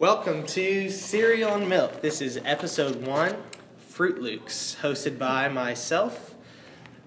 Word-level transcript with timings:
Welcome 0.00 0.46
to 0.46 0.88
Cereal 0.88 1.56
and 1.56 1.68
Milk. 1.68 2.00
This 2.00 2.22
is 2.22 2.40
episode 2.46 3.06
one, 3.06 3.36
Fruit 3.76 4.18
Lukes, 4.18 4.76
hosted 4.76 5.18
by 5.18 5.50
myself. 5.50 6.34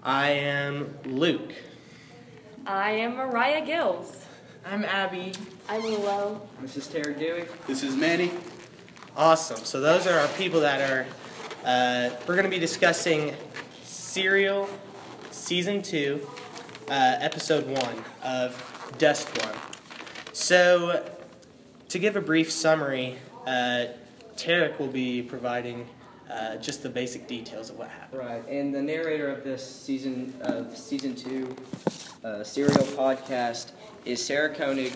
I 0.04 0.30
am 0.30 0.96
Luke. 1.04 1.54
I 2.64 2.92
am 2.92 3.16
Mariah 3.16 3.66
Gills. 3.66 4.24
I'm 4.64 4.84
Abby. 4.84 5.32
I'm 5.68 5.82
Willow. 5.82 6.48
This 6.62 6.76
is 6.76 6.86
Terry 6.86 7.14
Dewey. 7.14 7.46
This 7.66 7.82
is 7.82 7.96
Manny. 7.96 8.30
Awesome. 9.16 9.64
So 9.64 9.80
those 9.80 10.06
are 10.06 10.16
our 10.16 10.28
people 10.28 10.60
that 10.60 10.88
are. 10.88 11.04
Uh, 11.64 12.10
we're 12.28 12.36
going 12.36 12.44
to 12.44 12.48
be 12.48 12.60
discussing 12.60 13.34
Serial 13.82 14.68
season 15.32 15.82
two, 15.82 16.24
uh, 16.88 17.16
episode 17.18 17.66
one 17.66 18.04
of 18.22 18.54
DUSTWUN. 18.98 19.56
So, 20.32 21.04
to 21.94 22.00
give 22.00 22.16
a 22.16 22.20
brief 22.20 22.50
summary, 22.50 23.16
uh, 23.46 23.84
Tarek 24.36 24.80
will 24.80 24.88
be 24.88 25.22
providing 25.22 25.86
uh, 26.28 26.56
just 26.56 26.82
the 26.82 26.88
basic 26.88 27.28
details 27.28 27.70
of 27.70 27.78
what 27.78 27.88
happened. 27.88 28.20
Right, 28.20 28.48
and 28.48 28.74
the 28.74 28.82
narrator 28.82 29.28
of 29.28 29.44
this 29.44 29.64
season 29.64 30.34
of 30.40 30.76
season 30.76 31.14
two 31.14 31.54
uh, 32.24 32.42
serial 32.42 32.82
podcast 32.98 33.70
is 34.04 34.20
Sarah 34.26 34.52
Koenig, 34.52 34.92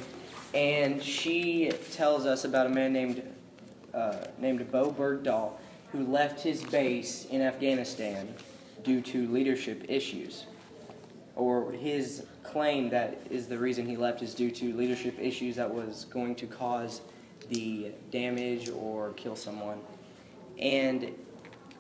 and 0.55 1.01
she 1.01 1.71
tells 1.93 2.27
us 2.27 2.45
about 2.45 2.67
a 2.67 2.71
man 2.71 2.93
named 2.93 3.23
uh, 3.95 4.17
named 4.37 4.69
Bowe 4.73 4.91
Bergdahl 4.91 5.53
who 5.93 6.05
left 6.05 6.41
his 6.41 6.65
base 6.65 7.27
in 7.27 7.41
Afghanistan 7.41 8.35
due 8.83 9.01
to 9.03 9.29
leadership 9.29 9.85
issues, 9.89 10.47
or 11.37 11.71
his 11.71 12.25
claim 12.49 12.89
that 12.91 13.21
is 13.31 13.47
the 13.47 13.59
reason 13.59 13.87
he 13.87 13.97
left 13.97 14.23
is 14.23 14.35
due 14.35 14.51
to 14.51 14.75
leadership 14.75 15.19
issues 15.21 15.57
that 15.57 15.73
was 15.73 16.07
going 16.07 16.35
to 16.35 16.47
cause 16.47 17.03
the 17.51 17.93
damage 18.11 18.71
or 18.71 19.13
kill 19.13 19.37
someone, 19.37 19.79
and 20.59 21.15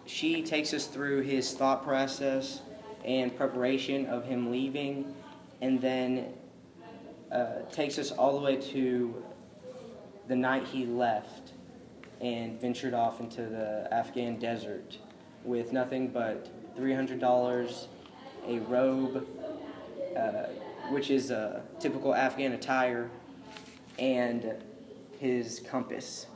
she 0.06 0.42
takes 0.42 0.72
us 0.72 0.86
through 0.86 1.20
his 1.20 1.52
thought 1.52 1.84
process 1.84 2.62
and 3.04 3.36
preparation 3.36 4.06
of 4.06 4.24
him 4.24 4.50
leaving, 4.50 5.14
and 5.60 5.80
then 5.80 6.32
uh, 7.32 7.60
takes 7.70 7.98
us 7.98 8.10
all 8.10 8.38
the 8.38 8.44
way 8.44 8.56
to 8.56 9.22
the 10.28 10.36
night 10.36 10.66
he 10.66 10.86
left 10.86 11.52
and 12.20 12.60
ventured 12.60 12.94
off 12.94 13.20
into 13.20 13.42
the 13.42 13.88
Afghan 13.92 14.38
desert 14.38 14.98
with 15.44 15.72
nothing 15.72 16.08
but 16.08 16.48
$300, 16.76 17.86
a 18.46 18.58
robe, 18.60 19.26
uh, 20.16 20.48
which 20.90 21.10
is 21.10 21.30
a 21.30 21.62
typical 21.80 22.14
Afghan 22.14 22.52
attire, 22.52 23.10
and 23.98 24.54
his 25.18 25.60
compass. 25.68 26.26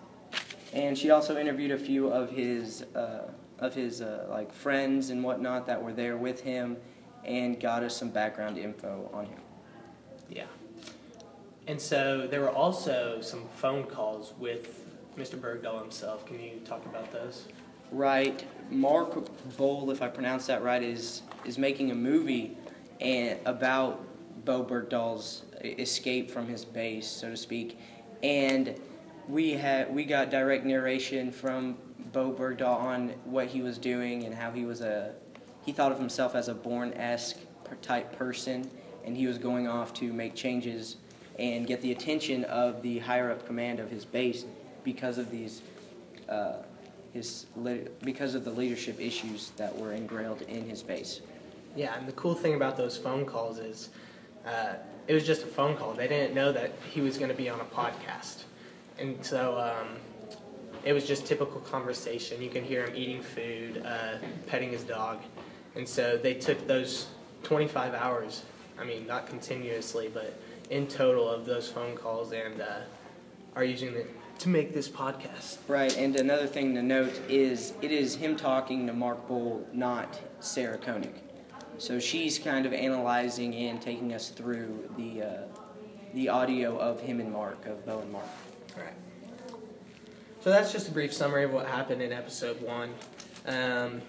And 0.72 0.96
she 0.96 1.10
also 1.10 1.36
interviewed 1.36 1.70
a 1.70 1.78
few 1.78 2.08
of 2.08 2.30
his 2.30 2.82
uh, 2.94 3.30
of 3.58 3.74
his 3.74 4.00
uh, 4.00 4.26
like 4.28 4.52
friends 4.52 5.10
and 5.10 5.22
whatnot 5.22 5.66
that 5.66 5.82
were 5.82 5.92
there 5.92 6.16
with 6.16 6.40
him, 6.40 6.76
and 7.24 7.60
got 7.60 7.82
us 7.82 7.96
some 7.96 8.10
background 8.10 8.58
info 8.58 9.08
on 9.12 9.26
him. 9.26 9.40
Yeah. 10.28 10.46
And 11.66 11.80
so 11.80 12.26
there 12.26 12.40
were 12.40 12.50
also 12.50 13.20
some 13.20 13.44
phone 13.56 13.84
calls 13.84 14.32
with 14.38 14.84
Mr. 15.16 15.38
Bergdahl 15.38 15.80
himself. 15.80 16.26
Can 16.26 16.40
you 16.40 16.60
talk 16.64 16.84
about 16.86 17.12
those? 17.12 17.46
Right, 17.92 18.44
Mark 18.70 19.14
Boal, 19.58 19.92
if 19.92 20.00
I 20.00 20.08
pronounce 20.08 20.46
that 20.46 20.62
right, 20.62 20.82
is 20.82 21.22
is 21.44 21.58
making 21.58 21.90
a 21.90 21.94
movie 21.94 22.56
and 23.02 23.38
about 23.46 24.04
Bowe 24.44 24.64
Bergdahl's 24.64 25.42
escape 25.62 26.30
from 26.30 26.46
his 26.46 26.64
base, 26.64 27.06
so 27.06 27.30
to 27.30 27.36
speak, 27.36 27.78
and 28.22 28.74
we 29.28 29.52
had 29.52 29.92
we 29.92 30.04
got 30.04 30.30
direct 30.30 30.64
narration 30.64 31.30
from 31.30 31.76
Bowe 32.12 32.32
Bergdahl 32.32 32.78
on 32.78 33.08
what 33.24 33.48
he 33.48 33.62
was 33.62 33.78
doing 33.78 34.24
and 34.24 34.34
how 34.34 34.50
he 34.50 34.64
was 34.64 34.80
a 34.80 35.14
he 35.64 35.72
thought 35.72 35.92
of 35.92 35.98
himself 35.98 36.34
as 36.34 36.48
a 36.48 36.54
born 36.54 36.92
esque 36.94 37.38
type 37.82 38.16
person, 38.16 38.68
and 39.04 39.16
he 39.16 39.26
was 39.26 39.38
going 39.38 39.68
off 39.68 39.92
to 39.94 40.12
make 40.12 40.34
changes 40.34 40.96
and 41.38 41.66
get 41.66 41.80
the 41.80 41.92
attention 41.92 42.44
of 42.44 42.82
the 42.82 42.98
higher 42.98 43.30
up 43.30 43.46
command 43.46 43.80
of 43.80 43.90
his 43.90 44.04
base 44.04 44.44
because 44.84 45.18
of 45.18 45.30
these. 45.30 45.62
Uh, 46.28 46.54
his 47.12 47.44
because 48.02 48.34
of 48.34 48.42
the 48.42 48.50
leadership 48.50 48.98
issues 48.98 49.50
that 49.58 49.76
were 49.76 49.92
engrailed 49.92 50.40
in 50.42 50.66
his 50.66 50.82
base. 50.82 51.20
Yeah, 51.74 51.96
and 51.96 52.06
the 52.06 52.12
cool 52.12 52.34
thing 52.34 52.54
about 52.54 52.76
those 52.76 52.96
phone 52.96 53.24
calls 53.24 53.58
is 53.58 53.90
uh, 54.46 54.74
it 55.06 55.14
was 55.14 55.26
just 55.26 55.42
a 55.42 55.46
phone 55.46 55.76
call. 55.76 55.94
They 55.94 56.08
didn't 56.08 56.34
know 56.34 56.52
that 56.52 56.72
he 56.90 57.00
was 57.00 57.18
going 57.18 57.30
to 57.30 57.36
be 57.36 57.48
on 57.48 57.60
a 57.60 57.64
podcast. 57.64 58.44
And 58.98 59.24
so 59.24 59.58
um, 59.58 59.96
it 60.84 60.92
was 60.92 61.06
just 61.06 61.26
typical 61.26 61.60
conversation. 61.60 62.42
You 62.42 62.50
can 62.50 62.64
hear 62.64 62.84
him 62.84 62.94
eating 62.94 63.22
food, 63.22 63.82
uh, 63.84 64.18
petting 64.46 64.70
his 64.70 64.84
dog. 64.84 65.20
And 65.74 65.88
so 65.88 66.16
they 66.16 66.34
took 66.34 66.66
those 66.66 67.06
25 67.42 67.94
hours, 67.94 68.42
I 68.78 68.84
mean, 68.84 69.06
not 69.06 69.26
continuously, 69.26 70.10
but 70.12 70.38
in 70.70 70.86
total 70.86 71.28
of 71.28 71.46
those 71.46 71.68
phone 71.68 71.96
calls 71.96 72.32
and 72.32 72.60
uh, 72.60 72.80
are 73.56 73.64
using 73.64 73.94
it 73.94 74.10
to 74.40 74.48
make 74.48 74.72
this 74.72 74.88
podcast. 74.88 75.58
Right, 75.68 75.96
and 75.96 76.16
another 76.16 76.46
thing 76.46 76.74
to 76.74 76.82
note 76.82 77.18
is 77.28 77.74
it 77.80 77.92
is 77.92 78.16
him 78.16 78.36
talking 78.36 78.86
to 78.86 78.92
Mark 78.92 79.28
Boal, 79.28 79.62
not 79.72 80.18
Sarah 80.40 80.78
Koenig. 80.78 81.14
So 81.82 81.98
she's 81.98 82.38
kind 82.38 82.64
of 82.64 82.72
analyzing 82.72 83.56
and 83.56 83.82
taking 83.82 84.12
us 84.14 84.28
through 84.28 84.88
the 84.96 85.22
uh, 85.22 85.28
the 86.14 86.28
audio 86.28 86.78
of 86.78 87.00
him 87.00 87.18
and 87.18 87.32
Mark, 87.32 87.66
of 87.66 87.84
Bowe 87.84 87.98
and 87.98 88.12
Mark. 88.12 88.24
Right. 88.76 88.94
So 90.42 90.50
that's 90.50 90.70
just 90.70 90.86
a 90.86 90.92
brief 90.92 91.12
summary 91.12 91.42
of 91.42 91.50
what 91.50 91.66
happened 91.66 92.00
in 92.00 92.12
episode 92.12 92.62
one. 92.62 92.94
Um, 93.46 94.00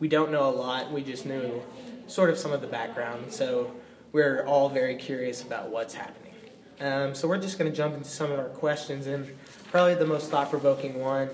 we 0.00 0.08
don't 0.08 0.32
know 0.32 0.48
a 0.48 0.56
lot. 0.56 0.90
We 0.90 1.02
just 1.02 1.26
knew 1.26 1.62
sort 2.06 2.30
of 2.30 2.38
some 2.38 2.50
of 2.50 2.62
the 2.62 2.66
background. 2.66 3.30
So 3.30 3.74
we're 4.12 4.46
all 4.46 4.70
very 4.70 4.96
curious 4.96 5.42
about 5.42 5.68
what's 5.68 5.92
happening. 5.92 6.32
Um, 6.80 7.14
so 7.14 7.28
we're 7.28 7.36
just 7.36 7.58
going 7.58 7.70
to 7.70 7.76
jump 7.76 7.94
into 7.94 8.08
some 8.08 8.32
of 8.32 8.38
our 8.38 8.48
questions, 8.48 9.06
and 9.06 9.28
probably 9.70 9.96
the 9.96 10.06
most 10.06 10.30
thought-provoking 10.30 10.98
one. 10.98 11.28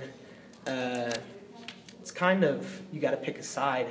Uh, 0.66 1.12
it's 2.00 2.10
kind 2.10 2.42
of 2.42 2.82
you 2.92 3.00
got 3.00 3.12
to 3.12 3.16
pick 3.16 3.38
a 3.38 3.44
side. 3.44 3.86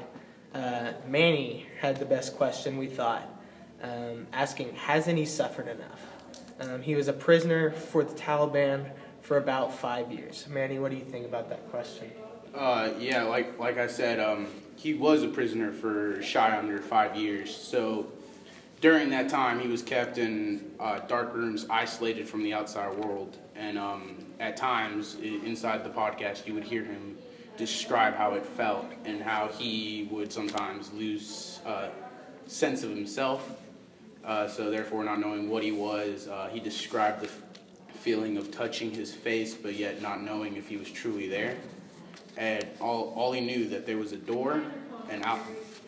Uh, 0.54 0.94
Manny 1.08 1.66
had 1.80 1.98
the 1.98 2.06
best 2.06 2.36
question 2.36 2.78
we 2.78 2.88
thought, 2.88 3.28
um, 3.82 4.28
asking, 4.32 4.76
"Hasn't 4.76 5.18
he 5.18 5.26
suffered 5.26 5.68
enough?" 5.68 6.02
Um, 6.60 6.82
he 6.82 6.96
was 6.96 7.08
a 7.08 7.14
prisoner 7.14 7.72
for 7.72 8.04
the 8.04 8.14
Taliban 8.14 8.92
for 9.22 9.38
about 9.38 9.74
five 9.74 10.12
years. 10.12 10.46
Manny, 10.50 10.80
what 10.80 10.92
do 10.92 10.98
you 10.98 11.04
think 11.04 11.26
about 11.26 11.50
that 11.50 11.70
question? 11.70 12.12
Uh, 12.54 12.92
yeah, 13.00 13.24
like 13.24 13.58
like 13.60 13.78
I 13.78 13.88
said, 13.88 14.20
um, 14.20 14.48
he 14.76 14.94
was 14.94 15.24
a 15.24 15.28
prisoner 15.28 15.72
for 15.72 16.22
shy 16.22 16.56
under 16.58 16.80
five 16.80 17.16
years. 17.16 17.56
So 17.56 18.12
during 18.84 19.10
that 19.12 19.30
time, 19.30 19.60
he 19.60 19.68
was 19.70 19.82
kept 19.82 20.18
in 20.18 20.72
uh, 20.80 21.00
dark 21.08 21.34
rooms, 21.34 21.66
isolated 21.70 22.28
from 22.28 22.44
the 22.44 22.54
outside 22.54 22.94
world. 22.98 23.38
And 23.56 23.78
um, 23.78 24.18
at 24.40 24.58
times, 24.58 25.16
inside 25.16 25.84
the 25.86 25.90
podcast, 25.90 26.46
you 26.46 26.54
would 26.54 26.66
hear 26.66 26.84
him 26.84 27.18
describe 27.58 28.16
how 28.16 28.34
it 28.34 28.46
felt 28.46 28.86
and 29.06 29.22
how 29.22 29.48
he 29.48 30.08
would 30.12 30.32
sometimes 30.32 30.92
lose 30.94 31.60
uh, 31.66 31.90
sense 32.48 32.84
of 32.84 32.90
himself. 32.90 33.60
Uh, 34.24 34.48
so 34.48 34.70
therefore, 34.70 35.04
not 35.04 35.20
knowing 35.20 35.50
what 35.50 35.64
he 35.64 35.72
was, 35.72 36.28
uh, 36.28 36.50
he 36.52 36.60
described 36.60 37.22
the 37.22 37.28
f- 37.28 37.42
feeling 37.96 38.38
of 38.38 38.52
touching 38.52 38.92
his 38.92 39.14
face, 39.14 39.54
but 39.54 39.76
yet 39.76 40.02
not 40.02 40.22
knowing 40.22 40.56
if 40.56 40.68
he 40.68 40.78
was 40.78 40.90
truly 40.90 41.28
there. 41.28 41.58
And 42.38 42.66
all, 42.80 43.14
all 43.16 43.34
he 43.34 43.42
knew 43.42 43.68
that 43.70 43.86
there 43.86 43.98
was 43.98 44.14
a 44.14 44.18
door, 44.18 44.64
and 45.10 45.24
out 45.24 45.40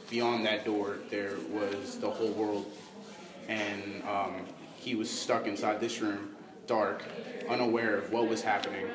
beyond 0.09 0.45
that 0.45 0.65
door, 0.65 0.97
there 1.09 1.33
was 1.51 1.97
the 1.97 2.09
whole 2.09 2.31
world 2.31 2.65
and 3.47 4.03
um, 4.03 4.35
he 4.77 4.95
was 4.95 5.09
stuck 5.09 5.47
inside 5.47 5.79
this 5.79 6.01
room, 6.01 6.35
dark, 6.67 7.03
unaware 7.49 7.97
of 7.97 8.11
what 8.11 8.27
was 8.27 8.41
happening. 8.41 8.87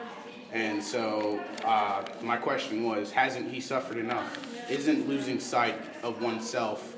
And 0.52 0.82
so 0.82 1.40
uh, 1.64 2.04
my 2.22 2.36
question 2.36 2.84
was, 2.84 3.12
hasn't 3.12 3.50
he 3.50 3.60
suffered 3.60 3.98
enough? 3.98 4.38
Isn't 4.70 5.08
losing 5.08 5.38
sight 5.38 5.76
of 6.02 6.20
oneself 6.22 6.96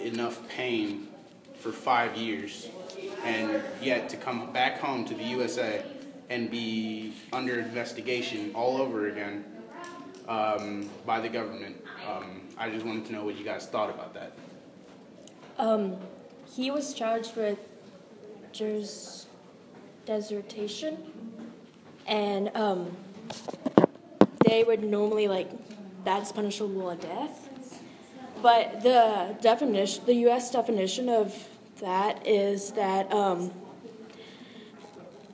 enough 0.00 0.46
pain 0.48 1.08
for 1.58 1.72
five 1.72 2.16
years, 2.16 2.68
and 3.24 3.62
yet 3.80 4.08
to 4.10 4.16
come 4.16 4.52
back 4.52 4.78
home 4.78 5.04
to 5.06 5.14
the 5.14 5.24
USA 5.24 5.84
and 6.30 6.50
be 6.50 7.14
under 7.32 7.58
investigation 7.58 8.50
all 8.54 8.78
over 8.78 9.08
again 9.08 9.44
um, 10.28 10.88
by 11.06 11.20
the 11.20 11.28
government? 11.28 11.76
Um, 12.08 12.42
I 12.56 12.70
just 12.70 12.84
wanted 12.84 13.04
to 13.06 13.12
know 13.12 13.24
what 13.24 13.36
you 13.36 13.44
guys 13.44 13.66
thought 13.66 13.90
about 13.90 14.14
that. 14.14 14.32
Um, 15.58 15.96
he 16.54 16.70
was 16.70 16.94
charged 16.94 17.36
with 17.36 17.58
des- 18.52 19.26
desertation, 20.06 20.98
and 22.06 22.50
um, 22.54 22.96
they 24.46 24.64
would 24.64 24.82
normally 24.82 25.28
like 25.28 25.50
that's 26.04 26.32
punishable 26.32 26.86
with 26.86 27.00
death. 27.00 27.48
But 28.42 28.82
the 28.82 29.36
definition, 29.40 30.04
the 30.04 30.14
U.S. 30.26 30.50
definition 30.50 31.08
of 31.08 31.48
that 31.80 32.26
is 32.26 32.72
that 32.72 33.10
um, 33.12 33.52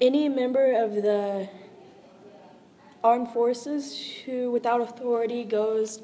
any 0.00 0.28
member 0.28 0.72
of 0.82 0.94
the 0.94 1.48
armed 3.02 3.28
forces 3.28 4.00
who, 4.24 4.50
without 4.50 4.80
authority, 4.80 5.44
goes 5.44 6.00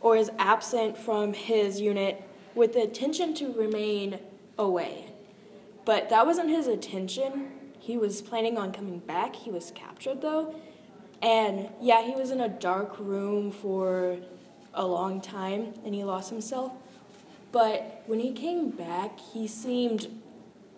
or 0.00 0.16
is 0.16 0.30
absent 0.38 0.96
from 0.96 1.32
his 1.32 1.80
unit 1.80 2.22
with 2.54 2.72
the 2.74 2.84
intention 2.84 3.34
to 3.34 3.52
remain 3.52 4.18
away. 4.58 5.06
But 5.84 6.10
that 6.10 6.26
wasn't 6.26 6.50
his 6.50 6.66
intention. 6.66 7.50
He 7.80 7.96
was 7.96 8.22
planning 8.22 8.56
on 8.56 8.72
coming 8.72 9.00
back. 9.00 9.34
He 9.34 9.50
was 9.50 9.72
captured 9.74 10.20
though. 10.20 10.54
And 11.20 11.68
yeah, 11.80 12.02
he 12.02 12.14
was 12.14 12.30
in 12.30 12.40
a 12.40 12.48
dark 12.48 12.98
room 12.98 13.50
for 13.50 14.18
a 14.72 14.86
long 14.86 15.20
time 15.20 15.74
and 15.84 15.94
he 15.94 16.04
lost 16.04 16.30
himself. 16.30 16.72
But 17.52 18.04
when 18.06 18.20
he 18.20 18.32
came 18.32 18.70
back, 18.70 19.18
he 19.18 19.48
seemed 19.48 20.06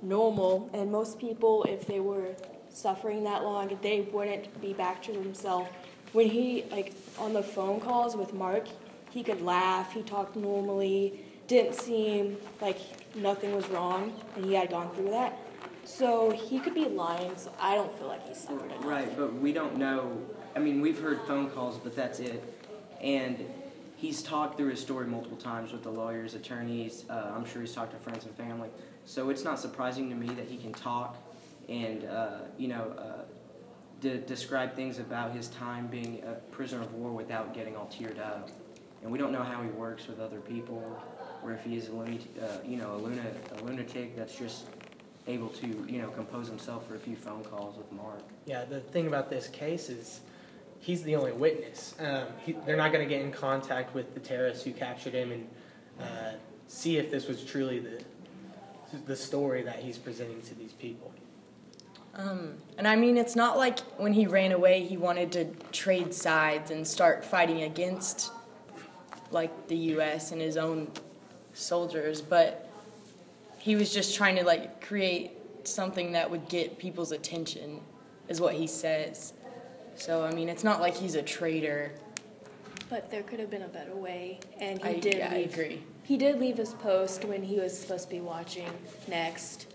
normal. 0.01 0.71
And 0.73 0.91
most 0.91 1.19
people, 1.19 1.65
if 1.65 1.87
they 1.87 2.01
were 2.01 2.35
suffering 2.71 3.25
that 3.25 3.45
long, 3.45 3.79
they 3.83 4.01
wouldn't 4.01 4.61
be 4.61 4.73
back 4.73 5.03
to 5.03 5.13
themselves. 5.13 5.69
When 6.13 6.29
he, 6.29 6.65
like, 6.71 6.95
on 7.19 7.33
the 7.33 7.43
phone 7.43 7.81
calls 7.81 8.17
with 8.17 8.33
Mark, 8.33 8.67
he 9.11 9.23
could 9.23 9.43
laugh, 9.43 9.93
he 9.93 10.03
talked 10.03 10.37
normally, 10.37 11.21
didn't 11.47 11.75
seem 11.75 12.39
like 12.61 12.79
nothing 13.15 13.55
was 13.55 13.69
wrong, 13.69 14.13
and 14.37 14.45
he 14.45 14.55
had 14.55 14.71
gone 14.71 14.91
through 14.95 15.11
that. 15.11 15.39
So 15.85 16.31
he 16.31 16.59
could 16.61 16.75
be 16.75 16.87
lying, 16.87 17.37
so 17.37 17.53
I 17.61 17.75
don't 17.75 17.97
feel 17.99 18.09
like 18.09 18.27
he 18.27 18.35
suffered 18.35 18.71
enough. 18.71 18.85
Right, 18.85 19.17
but 19.17 19.35
we 19.35 19.53
don't 19.53 19.77
know. 19.77 20.17
I 20.55 20.59
mean, 20.59 20.81
we've 20.81 20.99
heard 20.99 21.21
phone 21.23 21.51
calls, 21.51 21.79
but 21.79 21.97
that's 21.97 22.21
it. 22.21 22.43
And 23.01 23.45
he's 23.97 24.23
talked 24.23 24.57
through 24.57 24.71
his 24.71 24.81
story 24.81 25.07
multiple 25.07 25.37
times 25.37 25.73
with 25.73 25.83
the 25.83 25.91
lawyers, 25.91 26.35
attorneys. 26.35 27.05
Uh, 27.11 27.33
I'm 27.35 27.45
sure 27.45 27.63
he's 27.63 27.73
talked 27.73 27.93
to 27.93 27.99
friends 27.99 28.25
and 28.25 28.35
family. 28.37 28.69
So 29.05 29.31
it's 29.31 29.45
not 29.45 29.59
surprising 29.59 30.09
to 30.11 30.15
me 30.15 30.29
that 30.29 30.47
he 30.47 30.57
can 30.57 30.73
talk 30.73 31.17
and, 31.69 32.05
uh, 32.05 32.39
you 32.59 32.69
know, 32.69 32.95
uh, 32.99 33.25
de- 34.01 34.19
describe 34.19 34.75
things 34.75 34.99
about 34.99 35.33
his 35.33 35.49
time 35.49 35.87
being 35.87 36.23
a 36.27 36.35
prisoner 36.53 36.83
of 36.83 36.93
war 36.95 37.13
without 37.13 37.55
getting 37.55 37.77
all 37.77 37.87
teared 37.87 38.19
up. 38.19 38.51
And 39.03 39.11
we 39.11 39.19
don't 39.19 39.33
know 39.33 39.43
how 39.43 39.63
he 39.63 39.69
works 39.71 40.07
with 40.07 40.21
other 40.21 40.41
people, 40.41 41.01
or 41.43 41.53
if 41.53 41.65
he 41.65 41.77
is 41.77 41.89
a 41.89 41.93
lunatic, 41.93 42.29
uh, 42.41 42.59
you 42.65 42.77
know, 42.77 42.95
a, 42.95 42.99
luna- 42.99 43.33
a 43.59 43.65
lunatic 43.65 44.17
that's 44.17 44.37
just 44.37 44.67
able 45.27 45.49
to, 45.49 45.67
you 45.89 46.03
know, 46.03 46.09
compose 46.09 46.49
himself 46.49 46.87
for 46.89 46.97
a 46.97 46.99
few 46.99 47.17
phone 47.17 47.45
calls 47.45 47.77
with 47.77 47.91
Mark. 47.93 48.23
Yeah, 48.47 48.65
the 48.65 48.81
thing 48.81 49.07
about 49.07 49.31
this 49.31 49.49
case 49.49 49.89
is 49.89 50.21
he's 50.81 51.03
the 51.03 51.17
only 51.17 51.33
witness. 51.33 51.95
Um, 52.01 52.27
he, 52.45 52.53
they're 52.67 52.77
not 52.77 52.93
going 52.93 53.07
to 53.07 53.13
get 53.13 53.23
in 53.25 53.33
contact 53.33 53.95
with 53.95 54.15
the 54.15 54.21
terrorists 54.21 54.65
who 54.65 54.73
captured 54.73 55.15
him 55.15 55.33
and 55.33 55.49
uh, 56.01 56.33
see 56.67 56.99
if 56.99 57.11
this 57.11 57.29
was 57.29 57.45
truly 57.45 57.79
the 57.79 58.03
the 59.07 59.17
story 59.17 59.63
that 59.63 59.79
he's 59.79 59.99
presenting 59.99 60.43
to 60.43 60.55
these 60.55 60.73
people. 60.73 61.13
Um, 62.15 62.57
and 62.77 62.87
I 62.87 62.97
mean, 62.97 63.17
it's 63.17 63.35
not 63.35 63.57
like 63.57 63.81
when 63.97 64.13
he 64.13 64.27
ran 64.27 64.53
away, 64.53 64.85
he 64.85 64.99
wanted 64.99 65.33
to 65.33 65.47
trade 65.73 66.13
sides 66.13 66.71
and 66.71 66.87
start 66.87 67.25
fighting 67.25 67.63
against 67.63 68.31
like 69.31 69.69
the 69.69 69.77
U.S. 69.77 70.31
and 70.31 70.41
his 70.41 70.59
own 70.59 70.89
soldiers, 71.55 72.21
but 72.21 72.71
he 73.63 73.77
was 73.77 73.95
just 73.95 74.17
trying 74.17 74.35
to 74.35 74.45
like 74.45 74.85
create 74.85 75.31
something 75.63 76.13
that 76.13 76.29
would 76.29 76.49
get 76.49 76.79
people's 76.81 77.13
attention, 77.13 77.81
is 78.29 78.41
what 78.41 78.55
he 78.55 78.67
says. 78.67 79.35
So 79.95 80.25
I 80.25 80.35
mean, 80.35 80.49
it's 80.49 80.65
not 80.65 80.81
like 80.81 80.97
he's 80.97 81.15
a 81.15 81.23
traitor. 81.23 81.93
But 82.91 83.09
there 83.09 83.23
could 83.23 83.39
have 83.39 83.51
been 83.51 83.63
a 83.63 83.69
better 83.69 83.95
way, 83.95 84.41
and 84.59 84.83
he 84.83 84.89
I, 84.89 84.99
did 84.99 85.15
yeah, 85.15 85.31
I 85.31 85.37
agree. 85.37 85.81
He 86.03 86.17
did 86.17 86.41
leave 86.41 86.57
his 86.57 86.75
post 86.75 87.25
when 87.25 87.45
he 87.45 87.61
was 87.61 87.79
supposed 87.79 88.05
to 88.05 88.11
be 88.11 88.21
watching 88.21 88.69
next. 89.07 89.69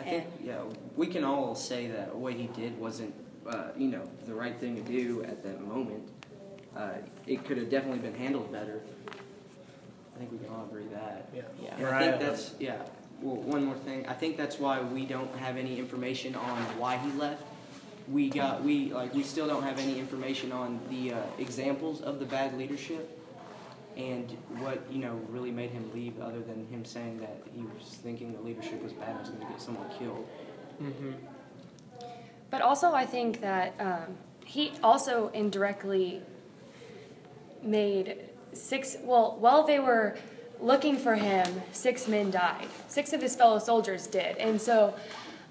I 0.00 0.02
think, 0.02 0.26
yeah, 0.42 0.62
we 0.96 1.06
can 1.06 1.22
all 1.22 1.54
say 1.54 1.86
that 1.86 2.14
what 2.14 2.34
he 2.34 2.48
did 2.48 2.78
wasn't, 2.78 3.14
uh, 3.48 3.68
you 3.76 3.88
know, 3.88 4.02
the 4.26 4.34
right 4.34 4.58
thing 4.58 4.74
to 4.74 4.82
do 4.82 5.22
at 5.22 5.44
that 5.44 5.60
moment. 5.60 6.08
Uh, 6.76 6.94
it 7.26 7.44
could 7.44 7.56
have 7.56 7.70
definitely 7.70 7.98
been 8.00 8.14
handled 8.14 8.50
better. 8.50 8.80
I 10.14 10.18
think 10.18 10.32
we 10.32 10.38
can 10.38 10.48
all 10.48 10.64
agree 10.64 10.86
that. 10.92 11.28
Yeah, 11.34 11.42
Yeah. 11.62 11.76
And 11.76 11.86
I 11.86 12.00
think 12.00 12.20
that's, 12.20 12.54
yeah, 12.58 12.82
well, 13.20 13.36
one 13.36 13.64
more 13.64 13.74
thing. 13.74 14.06
I 14.06 14.14
think 14.14 14.36
that's 14.36 14.58
why 14.58 14.80
we 14.80 15.04
don't 15.04 15.34
have 15.36 15.56
any 15.56 15.78
information 15.78 16.34
on 16.34 16.58
why 16.78 16.96
he 16.96 17.10
left. 17.12 17.42
We 18.08 18.30
got, 18.30 18.62
we, 18.62 18.92
like, 18.92 19.12
we 19.12 19.22
still 19.22 19.46
don't 19.46 19.62
have 19.62 19.78
any 19.78 19.98
information 19.98 20.50
on 20.50 20.80
the 20.88 21.12
uh, 21.12 21.22
examples 21.38 22.00
of 22.00 22.18
the 22.18 22.24
bad 22.24 22.56
leadership 22.56 23.18
and 23.98 24.30
what, 24.58 24.80
you 24.90 24.98
know, 24.98 25.20
really 25.28 25.50
made 25.50 25.70
him 25.70 25.90
leave 25.92 26.18
other 26.20 26.40
than 26.40 26.66
him 26.68 26.84
saying 26.84 27.18
that 27.18 27.42
he 27.54 27.62
was 27.62 27.96
thinking 28.02 28.32
the 28.32 28.40
leadership 28.40 28.82
was 28.82 28.92
bad 28.92 29.10
and 29.10 29.18
was 29.18 29.28
going 29.28 29.40
to 29.40 29.46
get 29.46 29.60
someone 29.60 29.90
killed. 29.98 30.26
Mm-hmm. 30.80 31.12
But 32.50 32.62
also, 32.62 32.92
I 32.92 33.04
think 33.04 33.40
that 33.42 33.74
um, 33.78 34.16
he 34.44 34.72
also 34.82 35.28
indirectly 35.34 36.22
made 37.62 38.30
six. 38.52 38.96
Well, 39.02 39.36
while 39.38 39.64
they 39.64 39.80
were 39.80 40.16
looking 40.60 40.96
for 40.96 41.14
him, 41.14 41.62
six 41.72 42.08
men 42.08 42.30
died. 42.30 42.68
Six 42.88 43.12
of 43.12 43.22
his 43.22 43.36
fellow 43.36 43.58
soldiers 43.58 44.06
did, 44.06 44.36
and 44.38 44.60
so 44.60 44.94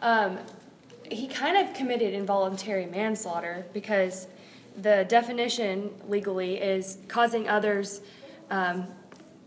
um, 0.01 0.37
he 1.09 1.27
kind 1.27 1.57
of 1.57 1.73
committed 1.75 2.13
involuntary 2.13 2.85
manslaughter 2.85 3.65
because 3.73 4.27
the 4.81 5.05
definition 5.07 5.89
legally 6.07 6.57
is 6.57 6.97
causing 7.07 7.49
others 7.49 8.01
um, 8.51 8.87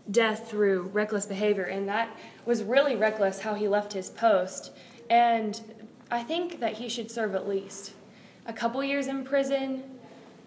death 0.09 0.49
through 0.49 0.83
reckless 0.93 1.25
behavior, 1.25 1.63
and 1.63 1.87
that 1.87 2.09
was 2.45 2.63
really 2.63 2.95
reckless 2.95 3.41
how 3.41 3.53
he 3.53 3.67
left 3.67 3.93
his 3.93 4.09
post. 4.09 4.71
And 5.09 5.59
I 6.09 6.23
think 6.23 6.59
that 6.59 6.73
he 6.73 6.89
should 6.89 7.09
serve 7.09 7.35
at 7.35 7.47
least 7.47 7.93
a 8.45 8.53
couple 8.53 8.83
years 8.83 9.07
in 9.07 9.23
prison. 9.23 9.83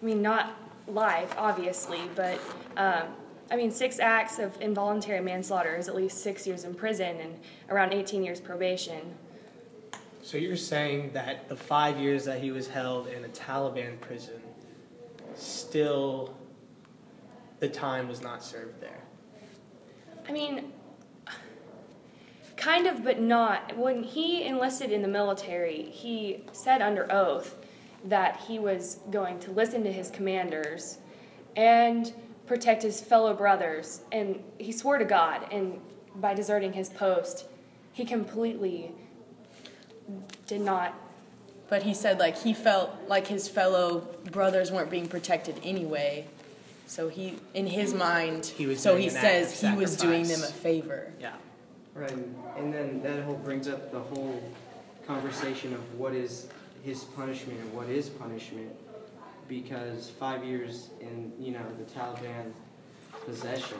I 0.01 0.05
mean, 0.05 0.21
not 0.21 0.53
life, 0.87 1.33
obviously, 1.37 2.01
but 2.15 2.39
um, 2.77 3.07
I 3.51 3.55
mean, 3.55 3.71
six 3.71 3.99
acts 3.99 4.39
of 4.39 4.59
involuntary 4.59 5.21
manslaughter 5.21 5.75
is 5.75 5.87
at 5.87 5.95
least 5.95 6.19
six 6.19 6.47
years 6.47 6.63
in 6.63 6.73
prison 6.73 7.17
and 7.17 7.39
around 7.69 7.93
18 7.93 8.23
years 8.23 8.39
probation. 8.39 9.15
So 10.23 10.37
you're 10.37 10.55
saying 10.55 11.11
that 11.13 11.47
the 11.49 11.55
five 11.55 11.99
years 11.99 12.25
that 12.25 12.41
he 12.41 12.51
was 12.51 12.67
held 12.67 13.07
in 13.07 13.23
a 13.23 13.27
Taliban 13.27 13.99
prison, 14.01 14.41
still, 15.35 16.35
the 17.59 17.69
time 17.69 18.07
was 18.07 18.23
not 18.23 18.43
served 18.43 18.81
there. 18.81 19.03
I 20.27 20.31
mean, 20.31 20.71
kind 22.57 22.87
of, 22.87 23.03
but 23.03 23.21
not. 23.21 23.77
When 23.77 24.01
he 24.01 24.43
enlisted 24.43 24.91
in 24.91 25.03
the 25.03 25.07
military, 25.07 25.83
he 25.83 26.43
said 26.51 26.81
under 26.81 27.11
oath 27.13 27.55
that 28.03 28.41
he 28.47 28.57
was 28.57 28.99
going 29.11 29.39
to 29.41 29.51
listen 29.51 29.83
to 29.83 29.91
his 29.91 30.09
commanders 30.09 30.97
and 31.55 32.11
protect 32.47 32.83
his 32.83 33.01
fellow 33.01 33.33
brothers. 33.33 34.01
And 34.11 34.43
he 34.57 34.71
swore 34.71 34.97
to 34.97 35.05
God, 35.05 35.47
and 35.51 35.79
by 36.15 36.33
deserting 36.33 36.73
his 36.73 36.89
post, 36.89 37.45
he 37.91 38.05
completely 38.05 38.91
did 40.47 40.61
not. 40.61 40.93
But 41.67 41.83
he 41.83 41.93
said 41.93 42.19
like 42.19 42.37
he 42.37 42.53
felt 42.53 42.91
like 43.07 43.27
his 43.27 43.47
fellow 43.47 44.07
brothers 44.31 44.71
weren't 44.71 44.91
being 44.91 45.07
protected 45.07 45.59
anyway. 45.63 46.27
So 46.87 47.09
he, 47.09 47.39
in 47.55 47.65
his 47.65 47.93
mind, 47.93 48.45
He 48.45 48.67
was 48.67 48.79
so 48.79 48.95
he 48.95 49.07
an 49.07 49.15
act 49.15 49.25
of 49.25 49.47
says 49.49 49.61
he 49.61 49.75
was 49.75 49.97
doing 49.97 50.27
them 50.27 50.43
a 50.43 50.47
favor. 50.47 51.11
Yeah. 51.19 51.33
Right, 51.95 52.11
and 52.57 52.73
then 52.73 53.01
that 53.01 53.23
whole 53.23 53.37
brings 53.37 53.67
up 53.67 53.91
the 53.91 54.01
whole 54.01 54.43
conversation 55.07 55.73
of 55.73 55.97
what 55.97 56.13
is 56.13 56.47
his 56.83 57.03
punishment 57.03 57.59
and 57.59 57.73
what 57.73 57.87
is 57.87 58.09
punishment, 58.09 58.69
because 59.47 60.09
five 60.09 60.43
years 60.43 60.89
in 60.99 61.31
you 61.39 61.51
know 61.51 61.65
the 61.77 61.83
Taliban 61.91 62.51
possession, 63.25 63.77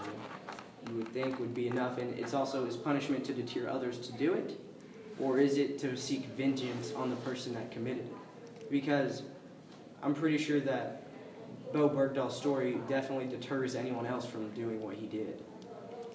you 0.89 0.97
would 0.97 1.09
think 1.09 1.39
would 1.39 1.53
be 1.53 1.67
enough, 1.67 1.97
and 1.97 2.17
it's 2.17 2.33
also 2.33 2.65
is 2.65 2.77
punishment 2.77 3.25
to 3.25 3.33
deter 3.33 3.69
others 3.69 3.99
to 3.99 4.13
do 4.13 4.33
it, 4.33 4.59
or 5.19 5.39
is 5.39 5.57
it 5.57 5.77
to 5.79 5.95
seek 5.95 6.25
vengeance 6.37 6.93
on 6.93 7.09
the 7.09 7.15
person 7.17 7.53
that 7.53 7.71
committed 7.71 8.05
it? 8.05 8.69
Because 8.69 9.23
I'm 10.03 10.13
pretty 10.13 10.37
sure 10.37 10.59
that 10.61 11.07
Bowe 11.73 11.89
Bergdahl's 11.89 12.37
story 12.37 12.77
definitely 12.87 13.27
deters 13.27 13.75
anyone 13.75 14.05
else 14.05 14.25
from 14.25 14.49
doing 14.51 14.81
what 14.81 14.95
he 14.95 15.07
did. 15.07 15.43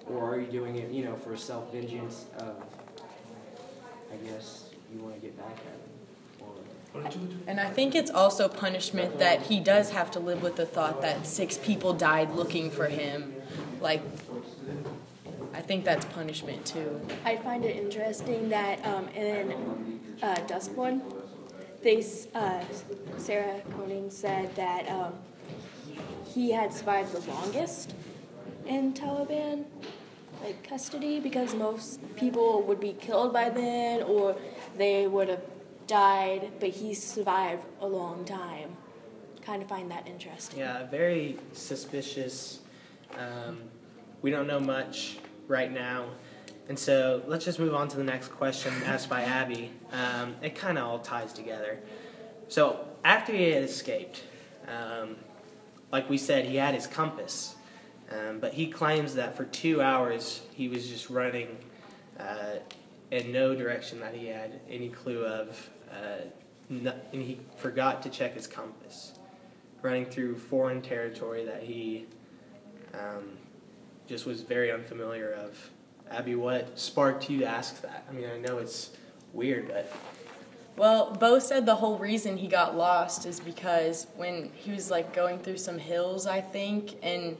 Or 0.07 0.33
are 0.33 0.39
you 0.39 0.47
doing 0.47 0.77
it, 0.77 0.91
you 0.91 1.05
know, 1.05 1.15
for 1.15 1.37
self 1.37 1.71
vengeance 1.71 2.25
of, 2.39 2.63
I 4.11 4.15
guess, 4.25 4.69
you 4.93 4.99
want 5.01 5.15
to 5.15 5.21
get 5.21 5.37
back 5.37 5.57
at 5.57 5.73
him? 5.73 5.90
And 7.47 7.59
I 7.59 7.69
think 7.69 7.95
it's 7.95 8.11
also 8.11 8.47
punishment 8.47 9.19
that 9.19 9.43
he 9.43 9.59
does 9.59 9.91
have 9.91 10.11
to 10.11 10.19
live 10.19 10.43
with 10.43 10.55
the 10.57 10.65
thought 10.65 11.01
that 11.01 11.25
six 11.25 11.57
people 11.57 11.93
died 11.93 12.31
looking 12.31 12.69
for 12.69 12.87
him. 12.87 13.33
Like, 13.79 14.01
I 15.53 15.61
think 15.61 15.85
that's 15.85 16.05
punishment 16.05 16.65
too. 16.65 17.01
I 17.25 17.37
find 17.37 17.63
it 17.63 17.75
interesting 17.77 18.49
that 18.49 18.85
um, 18.85 19.07
in 19.09 19.99
uh, 20.21 20.35
DUSTWUN, 20.47 21.01
they 21.81 22.05
uh, 22.35 22.63
Sarah 23.17 23.61
Koenig 23.71 24.11
said 24.11 24.55
that 24.55 24.87
um, 24.89 25.13
he 26.25 26.51
had 26.51 26.73
survived 26.73 27.13
the 27.13 27.31
longest 27.31 27.93
in 28.65 28.93
Taliban 28.93 29.65
like 30.43 30.67
custody 30.67 31.19
because 31.19 31.53
most 31.53 31.99
people 32.15 32.63
would 32.63 32.79
be 32.79 32.93
killed 32.93 33.33
by 33.33 33.49
then 33.49 34.03
or 34.03 34.35
they 34.77 35.07
would 35.07 35.29
have 35.29 35.41
died, 35.91 36.49
but 36.61 36.69
he 36.69 36.93
survived 36.93 37.65
a 37.81 37.85
long 37.85 38.23
time. 38.23 38.77
kind 39.45 39.61
of 39.61 39.67
find 39.67 39.91
that 39.91 40.07
interesting. 40.07 40.59
Yeah, 40.59 40.85
very 40.85 41.37
suspicious. 41.51 42.61
Um, 43.17 43.59
we 44.21 44.31
don't 44.31 44.47
know 44.47 44.59
much 44.59 45.17
right 45.49 45.69
now. 45.69 46.05
And 46.69 46.79
so 46.79 47.21
let's 47.27 47.43
just 47.43 47.59
move 47.59 47.75
on 47.75 47.89
to 47.89 47.97
the 47.97 48.05
next 48.05 48.29
question 48.29 48.71
asked 48.85 49.09
by 49.09 49.23
Abby. 49.23 49.71
Um, 49.91 50.35
it 50.41 50.55
kind 50.55 50.77
of 50.77 50.85
all 50.85 50.99
ties 50.99 51.33
together. 51.33 51.79
So 52.47 52.87
after 53.03 53.33
he 53.33 53.49
had 53.49 53.63
escaped, 53.63 54.23
um, 54.69 55.17
like 55.91 56.09
we 56.09 56.17
said, 56.17 56.45
he 56.45 56.55
had 56.55 56.73
his 56.73 56.87
compass. 56.87 57.55
Um, 58.09 58.39
but 58.39 58.53
he 58.53 58.67
claims 58.67 59.15
that 59.15 59.35
for 59.35 59.43
two 59.43 59.81
hours 59.81 60.41
he 60.53 60.69
was 60.69 60.87
just 60.87 61.09
running 61.09 61.57
uh, 62.17 62.59
in 63.09 63.33
no 63.33 63.55
direction 63.55 63.99
that 63.99 64.13
he 64.13 64.27
had 64.27 64.61
any 64.69 64.87
clue 64.87 65.25
of. 65.25 65.69
Uh, 65.91 66.25
and 66.69 67.21
he 67.21 67.39
forgot 67.57 68.01
to 68.03 68.09
check 68.09 68.33
his 68.33 68.47
compass, 68.47 69.13
running 69.81 70.05
through 70.05 70.37
foreign 70.37 70.81
territory 70.81 71.43
that 71.45 71.63
he 71.63 72.05
um, 72.93 73.37
just 74.07 74.25
was 74.25 74.41
very 74.41 74.71
unfamiliar 74.71 75.31
of. 75.33 75.69
Abby, 76.09 76.35
what 76.35 76.77
sparked 76.77 77.29
you 77.29 77.39
to 77.39 77.45
ask 77.45 77.81
that? 77.81 78.05
I 78.09 78.13
mean, 78.13 78.29
I 78.29 78.37
know 78.37 78.57
it's 78.57 78.91
weird, 79.33 79.67
but 79.67 79.91
Well, 80.77 81.11
Bowe 81.13 81.39
said 81.39 81.65
the 81.65 81.75
whole 81.75 81.97
reason 81.97 82.37
he 82.37 82.47
got 82.47 82.75
lost 82.75 83.25
is 83.25 83.39
because 83.39 84.07
when 84.15 84.51
he 84.55 84.71
was 84.71 84.89
like 84.91 85.13
going 85.13 85.39
through 85.39 85.57
some 85.57 85.77
hills, 85.77 86.27
I 86.27 86.41
think, 86.41 86.95
and 87.01 87.37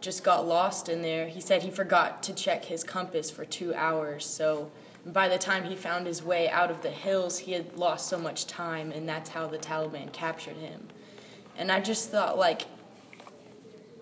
just 0.00 0.24
got 0.24 0.46
lost 0.46 0.88
in 0.88 1.02
there, 1.02 1.26
he 1.26 1.40
said 1.40 1.62
he 1.62 1.70
forgot 1.70 2.22
to 2.24 2.34
check 2.34 2.64
his 2.64 2.84
compass 2.84 3.30
for 3.30 3.44
two 3.44 3.74
hours. 3.74 4.24
So 4.24 4.70
by 5.12 5.28
the 5.28 5.38
time 5.38 5.64
he 5.64 5.76
found 5.76 6.06
his 6.06 6.22
way 6.22 6.48
out 6.48 6.70
of 6.70 6.82
the 6.82 6.90
hills, 6.90 7.38
he 7.38 7.52
had 7.52 7.76
lost 7.76 8.08
so 8.08 8.18
much 8.18 8.46
time, 8.46 8.90
and 8.92 9.08
that's 9.08 9.30
how 9.30 9.46
the 9.46 9.58
Taliban 9.58 10.12
captured 10.12 10.56
him. 10.56 10.88
And 11.56 11.70
I 11.70 11.80
just 11.80 12.10
thought, 12.10 12.38
like, 12.38 12.66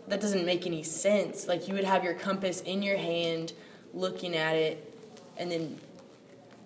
that 0.08 0.20
doesn't 0.20 0.44
make 0.44 0.66
any 0.66 0.82
sense. 0.82 1.46
Like, 1.46 1.68
you 1.68 1.74
would 1.74 1.84
have 1.84 2.04
your 2.04 2.14
compass 2.14 2.60
in 2.62 2.82
your 2.82 2.96
hand, 2.96 3.52
looking 3.92 4.34
at 4.34 4.56
it, 4.56 4.94
and 5.36 5.50
then 5.50 5.78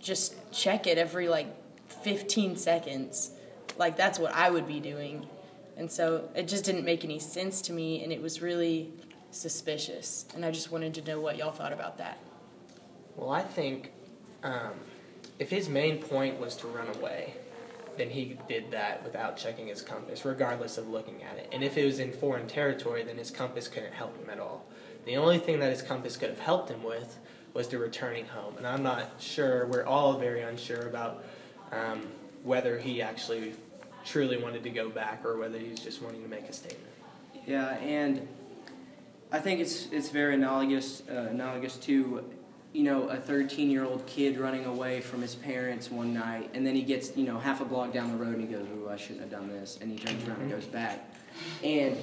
just 0.00 0.34
check 0.52 0.86
it 0.86 0.98
every 0.98 1.28
like 1.28 1.46
15 1.88 2.56
seconds. 2.56 3.32
Like 3.76 3.96
that's 3.96 4.18
what 4.18 4.32
I 4.34 4.50
would 4.50 4.66
be 4.66 4.80
doing. 4.80 5.26
And 5.76 5.90
so 5.90 6.28
it 6.34 6.48
just 6.48 6.64
didn't 6.64 6.84
make 6.84 7.04
any 7.04 7.18
sense 7.18 7.62
to 7.62 7.72
me 7.72 8.02
and 8.02 8.12
it 8.12 8.20
was 8.20 8.42
really 8.42 8.90
suspicious. 9.30 10.26
And 10.34 10.44
I 10.44 10.50
just 10.50 10.72
wanted 10.72 10.94
to 10.94 11.02
know 11.02 11.20
what 11.20 11.36
y'all 11.36 11.52
thought 11.52 11.72
about 11.72 11.98
that. 11.98 12.18
Well, 13.16 13.30
I 13.30 13.42
think 13.42 13.92
um, 14.42 14.74
if 15.38 15.50
his 15.50 15.68
main 15.68 15.98
point 15.98 16.38
was 16.40 16.56
to 16.56 16.66
run 16.68 16.88
away, 16.96 17.34
then 17.96 18.10
he 18.10 18.38
did 18.48 18.70
that 18.70 19.02
without 19.04 19.36
checking 19.36 19.66
his 19.66 19.82
compass, 19.82 20.24
regardless 20.24 20.78
of 20.78 20.88
looking 20.88 21.22
at 21.22 21.36
it. 21.36 21.48
And 21.52 21.64
if 21.64 21.76
it 21.76 21.84
was 21.84 21.98
in 21.98 22.12
foreign 22.12 22.46
territory, 22.46 23.02
then 23.02 23.18
his 23.18 23.30
compass 23.30 23.68
couldn't 23.68 23.92
help 23.92 24.16
him 24.22 24.30
at 24.30 24.38
all. 24.38 24.64
The 25.04 25.16
only 25.16 25.38
thing 25.38 25.58
that 25.60 25.70
his 25.70 25.82
compass 25.82 26.16
could 26.16 26.30
have 26.30 26.38
helped 26.38 26.70
him 26.70 26.82
with 26.82 27.18
was 27.54 27.66
to 27.68 27.78
returning 27.78 28.26
home. 28.26 28.56
And 28.56 28.66
I'm 28.66 28.82
not 28.82 29.10
sure, 29.18 29.66
we're 29.66 29.84
all 29.84 30.18
very 30.18 30.42
unsure 30.42 30.86
about 30.86 31.24
um, 31.72 32.06
whether 32.42 32.78
he 32.78 33.02
actually 33.02 33.54
truly 34.04 34.36
wanted 34.36 34.62
to 34.62 34.70
go 34.70 34.88
back 34.88 35.24
or 35.24 35.38
whether 35.38 35.58
he's 35.58 35.80
just 35.80 36.02
wanting 36.02 36.22
to 36.22 36.28
make 36.28 36.48
a 36.48 36.52
statement. 36.52 36.84
Yeah, 37.46 37.76
and 37.78 38.26
I 39.32 39.38
think 39.38 39.60
it's 39.60 39.88
it's 39.90 40.10
very 40.10 40.34
analogous 40.34 41.02
uh, 41.10 41.28
analogous 41.30 41.76
to 41.78 42.24
you 42.72 42.82
know 42.82 43.08
a 43.08 43.16
13 43.16 43.70
year 43.70 43.84
old 43.84 44.06
kid 44.06 44.38
running 44.38 44.64
away 44.64 45.00
from 45.00 45.22
his 45.22 45.34
parents 45.34 45.90
one 45.90 46.12
night, 46.12 46.50
and 46.54 46.66
then 46.66 46.74
he 46.74 46.82
gets 46.82 47.16
you 47.16 47.24
know 47.24 47.38
half 47.38 47.60
a 47.60 47.64
block 47.64 47.92
down 47.92 48.10
the 48.10 48.16
road 48.16 48.36
and 48.36 48.48
he 48.48 48.54
goes, 48.54 48.66
"Ooh, 48.68 48.88
I 48.88 48.96
shouldn't 48.96 49.20
have 49.20 49.30
done 49.30 49.48
this," 49.48 49.78
and 49.80 49.90
he 49.90 49.98
turns 49.98 50.26
around 50.26 50.42
and 50.42 50.50
goes 50.50 50.66
back, 50.66 51.14
and 51.64 51.96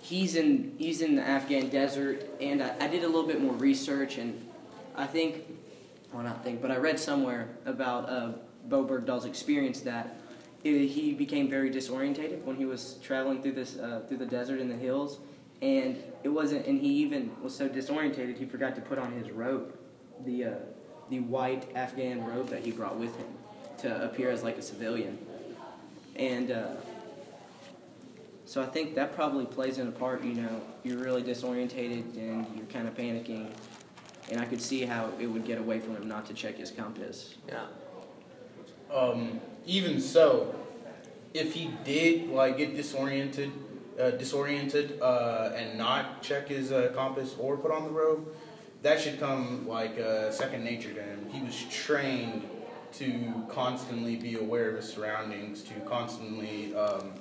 he's 0.00 0.36
in 0.36 0.74
he's 0.78 1.00
in 1.00 1.16
the 1.16 1.22
Afghan 1.22 1.68
desert, 1.68 2.24
and 2.40 2.62
I, 2.62 2.74
I 2.80 2.88
did 2.88 3.04
a 3.04 3.06
little 3.06 3.26
bit 3.26 3.40
more 3.40 3.54
research, 3.54 4.18
and 4.18 4.46
I 4.94 5.06
think, 5.06 5.44
well 6.12 6.22
not 6.22 6.44
think, 6.44 6.60
but 6.60 6.70
I 6.70 6.76
read 6.76 7.00
somewhere 7.00 7.48
about 7.64 8.08
uh, 8.08 8.32
Bowe 8.66 8.84
Bergdahl's 8.84 9.24
experience 9.24 9.80
that 9.80 10.16
he 10.62 10.86
he 10.86 11.14
became 11.14 11.48
very 11.48 11.70
disorientated 11.70 12.42
when 12.44 12.56
he 12.56 12.66
was 12.66 12.98
traveling 13.02 13.42
through 13.42 13.52
this 13.52 13.78
uh, 13.78 14.02
through 14.06 14.18
the 14.18 14.26
desert 14.26 14.60
in 14.60 14.68
the 14.68 14.76
hills, 14.76 15.20
and 15.64 16.02
it 16.22 16.28
wasn't. 16.28 16.66
And 16.66 16.78
he 16.78 16.88
even 16.88 17.30
was 17.42 17.56
so 17.56 17.68
disorientated 17.68 18.36
he 18.36 18.44
forgot 18.44 18.74
to 18.76 18.82
put 18.82 18.98
on 18.98 19.12
his 19.12 19.30
robe, 19.30 19.76
the 20.24 20.44
uh, 20.44 20.50
the 21.08 21.20
white 21.20 21.66
Afghan 21.74 22.24
robe 22.24 22.48
that 22.50 22.64
he 22.64 22.70
brought 22.70 22.96
with 22.96 23.16
him, 23.16 23.26
to 23.78 24.04
appear 24.04 24.30
as 24.30 24.42
like 24.42 24.58
a 24.58 24.62
civilian, 24.62 25.18
and. 26.16 26.52
Uh, 26.52 26.66
so 28.46 28.60
I 28.60 28.66
think 28.66 28.94
that 28.96 29.14
probably 29.14 29.46
plays 29.46 29.78
in 29.78 29.88
a 29.88 29.90
part. 29.90 30.22
You 30.22 30.34
know, 30.34 30.60
you're 30.82 30.98
really 30.98 31.22
disorientated 31.22 32.14
and 32.18 32.46
you're 32.54 32.66
kind 32.66 32.86
of 32.86 32.94
panicking, 32.94 33.50
and 34.30 34.38
I 34.38 34.44
could 34.44 34.60
see 34.60 34.84
how 34.84 35.10
it 35.18 35.26
would 35.26 35.46
get 35.46 35.56
away 35.56 35.80
from 35.80 35.96
him 35.96 36.06
not 36.06 36.26
to 36.26 36.34
check 36.34 36.58
his 36.58 36.70
compass. 36.70 37.36
Yeah. 37.48 37.64
Um, 38.94 39.40
even 39.64 39.98
so, 39.98 40.54
if 41.32 41.54
he 41.54 41.70
did 41.84 42.28
like 42.28 42.58
get 42.58 42.76
disoriented, 42.76 43.50
uh, 44.00 44.10
disoriented, 44.12 45.00
uh, 45.00 45.52
and 45.54 45.78
not 45.78 46.22
check 46.22 46.48
his 46.48 46.72
uh, 46.72 46.92
compass 46.94 47.34
or 47.38 47.56
put 47.56 47.70
on 47.70 47.84
the 47.84 47.90
robe, 47.90 48.26
that 48.82 49.00
should 49.00 49.18
come 49.18 49.66
like 49.66 49.98
uh, 49.98 50.30
second 50.30 50.64
nature 50.64 50.92
to 50.92 51.02
him. 51.02 51.28
He 51.30 51.42
was 51.42 51.64
trained 51.70 52.48
to 52.94 53.46
constantly 53.48 54.16
be 54.16 54.36
aware 54.36 54.70
of 54.70 54.76
his 54.76 54.92
surroundings, 54.92 55.62
to 55.62 55.74
constantly 55.80 56.74
um, 56.76 57.12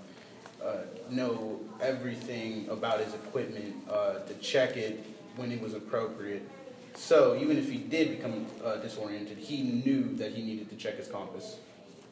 uh, 0.63 0.77
know 1.09 1.59
everything 1.81 2.67
about 2.69 2.99
his 2.99 3.13
equipment, 3.13 3.75
uh, 3.89 4.19
to 4.19 4.33
check 4.35 4.77
it 4.77 5.03
when 5.35 5.51
it 5.51 5.61
was 5.61 5.73
appropriate. 5.73 6.47
So 6.95 7.35
even 7.37 7.57
if 7.57 7.71
he 7.71 7.77
did 7.77 8.17
become 8.17 8.45
disoriented, 8.83 9.39
he 9.39 9.63
knew 9.63 10.15
that 10.17 10.31
he 10.33 10.43
needed 10.43 10.69
to 10.69 10.75
check 10.75 10.97
his 10.97 11.07
compass 11.07 11.57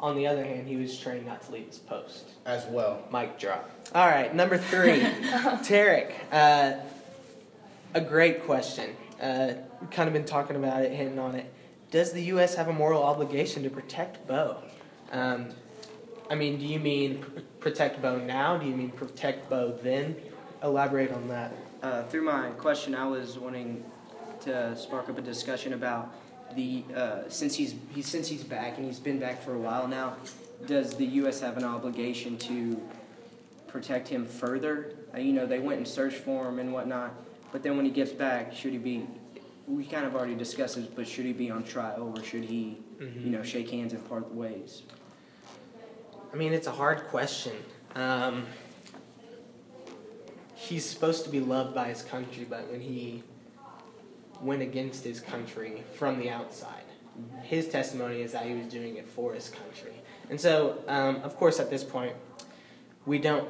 On 0.02 0.16
the 0.16 0.26
other 0.26 0.44
hand, 0.44 0.68
he 0.68 0.78
was 0.78 0.98
trained 1.00 1.28
not 1.28 1.42
to 1.44 1.52
leave 1.52 1.68
his 1.68 1.78
post. 1.78 2.26
as 2.46 2.66
well. 2.66 3.04
Mic 3.14 3.38
drop. 3.38 3.70
All 3.94 4.08
right, 4.08 4.34
number 4.34 4.58
three, 4.58 5.00
Tarek. 5.62 6.14
Uh, 6.32 6.74
a 7.94 8.02
great 8.02 8.44
question. 8.46 8.96
Uh, 9.22 9.54
we've 9.80 9.92
kind 9.92 10.08
of 10.08 10.14
been 10.14 10.26
talking 10.26 10.56
about 10.56 10.82
it, 10.84 10.92
hitting 10.92 11.20
on 11.20 11.36
it. 11.36 11.54
Does 11.92 12.14
the 12.14 12.24
U.S. 12.24 12.56
have 12.56 12.68
a 12.68 12.74
moral 12.74 13.04
obligation 13.04 13.62
to 13.64 13.70
protect 13.70 14.26
Bowe? 14.28 14.58
Um, 15.12 15.50
I 16.32 16.36
mean, 16.36 16.58
do 16.58 16.66
you 16.66 16.80
mean 16.80 17.20
pr- 17.20 17.40
protect 17.60 18.02
Bowe 18.02 18.18
now? 18.18 18.58
Do 18.58 18.66
you 18.66 18.76
mean 18.76 18.90
protect 18.90 19.50
Bowe 19.50 19.78
then? 19.84 20.16
Elaborate 20.64 21.12
on 21.12 21.28
that. 21.28 21.54
Uh, 21.84 22.04
through 22.04 22.24
my 22.24 22.50
question, 22.52 22.96
I 22.96 23.06
was 23.08 23.38
wanting 23.38 23.84
to 24.42 24.76
spark 24.76 25.10
up 25.10 25.18
a 25.18 25.22
discussion 25.22 25.74
about 25.74 26.12
the 26.56 26.84
uh, 26.96 27.30
since 27.30 27.56
he's 27.56 27.76
he, 27.94 28.02
since 28.02 28.28
he's 28.28 28.44
back 28.44 28.78
and 28.78 28.86
he's 28.86 29.00
been 29.00 29.20
back 29.20 29.42
for 29.44 29.54
a 29.54 29.60
while 29.60 29.88
now. 29.88 30.16
Does 30.68 30.94
the 30.94 31.06
U.S. 31.06 31.40
have 31.40 31.58
an 31.58 31.64
obligation 31.64 32.38
to 32.40 32.80
protect 33.68 34.08
him 34.08 34.28
further? 34.28 34.96
Uh, 35.14 35.18
you 35.20 35.34
know, 35.34 35.48
they 35.48 35.58
went 35.60 35.78
and 35.78 35.88
searched 35.88 36.18
for 36.18 36.48
him 36.48 36.60
and 36.60 36.72
whatnot, 36.72 37.14
but 37.52 37.64
then 37.64 37.78
when 37.78 37.86
he 37.86 37.92
gets 37.92 38.12
back, 38.12 38.54
should 38.54 38.72
he 38.72 38.78
be? 38.78 39.08
We 39.68 39.86
kind 39.86 40.06
of 40.06 40.16
already 40.16 40.36
discussed 40.36 40.76
this, 40.76 40.86
but 40.86 41.08
should 41.08 41.26
he 41.26 41.34
be 41.34 41.50
on 41.50 41.64
trial 41.64 42.14
or 42.16 42.24
should 42.24 42.44
he, 42.44 42.78
you 43.00 43.30
know, 43.32 43.42
shake 43.42 43.70
hands 43.70 43.94
and 43.94 44.08
part 44.08 44.34
ways? 44.34 44.84
I 46.34 46.36
mean, 46.36 46.54
it's 46.54 46.68
a 46.68 46.72
hard 46.72 47.08
question. 47.08 47.54
Um, 47.96 48.46
he's 50.56 50.86
supposed 50.86 51.24
to 51.26 51.30
be 51.30 51.40
loved 51.40 51.74
by 51.76 51.88
his 51.90 52.02
country, 52.02 52.46
but 52.50 52.70
when 52.72 52.82
he 52.82 53.24
went 54.42 54.62
against 54.62 55.04
his 55.04 55.20
country 55.20 55.84
from 55.96 56.20
the 56.20 56.30
outside, 56.30 56.84
his 57.44 57.68
testimony 57.68 58.22
is 58.22 58.32
that 58.32 58.46
he 58.46 58.54
was 58.54 58.68
doing 58.68 58.96
it 58.98 59.08
for 59.08 59.34
his 59.34 59.50
country. 59.50 59.94
And 60.30 60.40
so, 60.40 60.84
um, 60.88 61.18
of 61.18 61.36
course, 61.36 61.60
at 61.60 61.70
this 61.70 61.84
point, 61.84 62.16
we 63.06 63.20
don't 63.20 63.50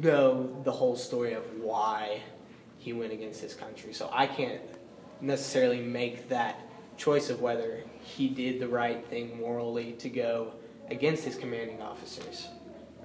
know 0.00 0.60
the 0.64 0.72
whole 0.72 0.96
story 0.96 1.34
of 1.34 1.44
why 1.60 2.22
he 2.78 2.92
went 2.92 3.12
against 3.12 3.40
his 3.40 3.54
country. 3.54 3.92
So 3.92 4.08
I 4.12 4.26
can't 4.26 4.62
necessarily 5.20 5.80
make 5.80 6.28
that 6.28 6.60
choice 6.96 7.30
of 7.30 7.40
whether 7.40 7.82
he 8.00 8.28
did 8.28 8.60
the 8.60 8.68
right 8.68 9.04
thing 9.06 9.38
morally 9.38 9.92
to 9.92 10.08
go 10.08 10.54
against 10.90 11.24
his 11.24 11.36
commanding 11.36 11.80
officers. 11.80 12.48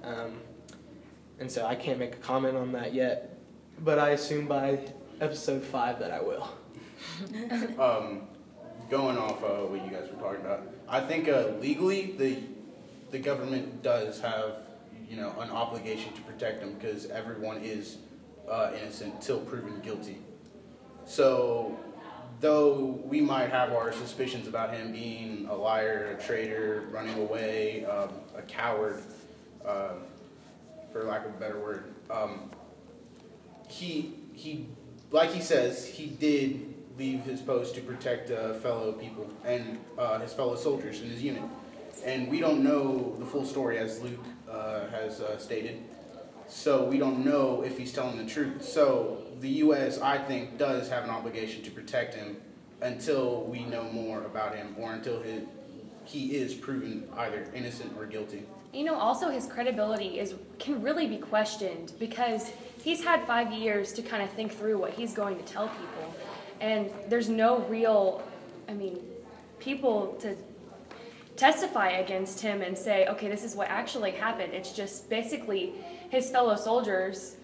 Um, 0.02 0.40
and 1.38 1.50
so 1.50 1.66
I 1.66 1.74
can't 1.74 1.98
make 1.98 2.14
a 2.14 2.18
comment 2.18 2.56
on 2.56 2.72
that 2.72 2.92
yet, 2.94 3.38
but 3.84 3.98
I 3.98 4.10
assume 4.10 4.46
by 4.46 4.80
episode 5.20 5.62
five 5.62 5.98
that 6.00 6.10
I 6.10 6.20
will. 6.20 6.48
um, 7.78 8.22
going 8.90 9.18
off 9.18 9.42
uh, 9.42 9.66
what 9.66 9.84
you 9.84 9.90
guys 9.90 10.08
were 10.10 10.20
talking 10.20 10.40
about, 10.40 10.62
I 10.88 11.00
think 11.00 11.28
uh, 11.28 11.48
legally 11.60 12.14
the 12.18 12.38
the 13.10 13.18
government 13.18 13.82
does 13.82 14.20
have 14.20 14.56
you 15.08 15.16
know 15.16 15.34
an 15.40 15.50
obligation 15.50 16.12
to 16.14 16.20
protect 16.22 16.60
them 16.60 16.74
because 16.74 17.06
everyone 17.06 17.58
is 17.62 17.98
uh, 18.50 18.72
innocent 18.80 19.20
till 19.20 19.40
proven 19.40 19.80
guilty. 19.80 20.18
So, 21.04 21.78
though 22.40 23.00
we 23.04 23.20
might 23.20 23.50
have 23.50 23.72
our 23.72 23.92
suspicions 23.92 24.46
about 24.46 24.74
him 24.74 24.92
being 24.92 25.46
a 25.48 25.54
liar, 25.54 26.16
a 26.18 26.22
traitor, 26.22 26.84
running 26.90 27.18
away, 27.18 27.84
um, 27.86 28.10
a 28.36 28.42
coward, 28.42 29.02
um, 29.64 30.02
for 30.92 31.04
lack 31.04 31.24
of 31.24 31.34
a 31.34 31.38
better 31.38 31.58
word. 31.58 31.84
Um, 32.10 32.50
he 33.68 34.14
he, 34.34 34.66
like 35.10 35.30
he 35.30 35.40
says, 35.40 35.86
he 35.86 36.06
did 36.06 36.67
leave 36.98 37.22
his 37.22 37.40
post 37.40 37.74
to 37.76 37.80
protect 37.80 38.30
uh, 38.30 38.54
fellow 38.54 38.92
people 38.92 39.28
and 39.44 39.78
uh, 39.96 40.18
his 40.18 40.32
fellow 40.32 40.56
soldiers 40.56 41.00
in 41.00 41.10
his 41.10 41.22
unit. 41.22 41.42
And 42.04 42.28
we 42.28 42.40
don't 42.40 42.62
know 42.62 43.14
the 43.18 43.26
full 43.26 43.44
story, 43.44 43.78
as 43.78 44.00
Luke 44.00 44.24
uh, 44.50 44.86
has 44.88 45.20
uh, 45.20 45.38
stated. 45.38 45.82
So 46.48 46.84
we 46.84 46.98
don't 46.98 47.24
know 47.24 47.62
if 47.62 47.76
he's 47.76 47.92
telling 47.92 48.16
the 48.16 48.24
truth. 48.24 48.64
So 48.64 49.22
the 49.40 49.48
U.S., 49.48 50.00
I 50.00 50.18
think, 50.18 50.58
does 50.58 50.88
have 50.88 51.04
an 51.04 51.10
obligation 51.10 51.62
to 51.62 51.70
protect 51.70 52.14
him 52.14 52.36
until 52.80 53.44
we 53.44 53.64
know 53.64 53.84
more 53.84 54.22
about 54.22 54.54
him 54.54 54.74
or 54.78 54.92
until 54.92 55.20
his, 55.20 55.42
he 56.04 56.36
is 56.36 56.54
proven 56.54 57.08
either 57.16 57.46
innocent 57.54 57.92
or 57.98 58.06
guilty. 58.06 58.44
You 58.72 58.84
know, 58.84 58.94
also 58.94 59.30
his 59.30 59.46
credibility 59.46 60.18
is 60.18 60.34
can 60.58 60.82
really 60.82 61.06
be 61.06 61.16
questioned 61.16 61.92
because 61.98 62.52
he's 62.82 63.02
had 63.02 63.26
five 63.26 63.52
years 63.52 63.92
to 63.94 64.02
kind 64.02 64.22
of 64.22 64.30
think 64.30 64.52
through 64.52 64.78
what 64.78 64.92
he's 64.92 65.14
going 65.14 65.36
to 65.38 65.44
tell 65.44 65.68
people, 65.68 66.07
and 66.60 66.90
there's 67.08 67.28
no 67.28 67.60
real, 67.60 68.22
I 68.68 68.74
mean, 68.74 69.00
people 69.58 70.16
to 70.20 70.36
testify 71.36 71.90
against 71.90 72.40
him 72.40 72.62
and 72.62 72.76
say, 72.76 73.06
okay, 73.06 73.28
this 73.28 73.44
is 73.44 73.54
what 73.54 73.68
actually 73.68 74.10
happened. 74.12 74.52
It's 74.52 74.72
just 74.72 75.08
basically 75.08 75.72
his 76.10 76.30
fellow 76.30 76.56
soldiers 76.56 77.36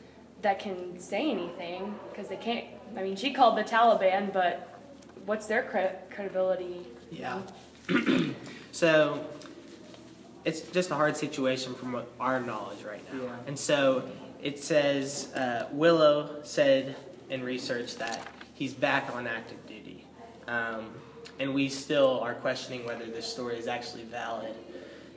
that 0.43 0.59
can 0.59 0.99
say 0.99 1.31
anything 1.31 1.95
because 2.11 2.29
they 2.29 2.37
can't. 2.37 2.67
I 2.97 3.03
mean, 3.03 3.17
she 3.17 3.33
called 3.33 3.57
the 3.57 3.65
Taliban, 3.65 4.33
but 4.33 4.81
what's 5.27 5.47
their 5.47 5.63
cre- 5.63 6.15
credibility? 6.15 6.87
Yeah. 7.11 7.43
So 8.75 9.25
it's 10.45 10.63
just 10.63 10.91
a 10.91 10.97
hard 10.97 11.17
situation 11.17 11.77
from 11.77 12.03
our 12.19 12.41
knowledge 12.41 12.83
right 12.83 13.01
now. 13.15 13.23
Yeah. 13.23 13.37
And 13.47 13.57
so 13.57 14.03
it 14.43 14.59
says 14.59 15.33
uh, 15.33 15.69
Willow 15.71 16.41
said 16.43 16.97
in 17.31 17.45
research 17.45 17.95
that 17.99 18.27
he's 18.55 18.73
back 18.73 19.15
on 19.15 19.27
active 19.27 19.67
duty. 19.67 20.07
Um, 20.47 20.95
and 21.39 21.55
we 21.55 21.69
still 21.69 22.21
are 22.21 22.35
questioning 22.35 22.87
whether 22.87 23.07
this 23.07 23.27
story 23.27 23.59
is 23.59 23.67
actually 23.67 24.05
valid. 24.05 24.55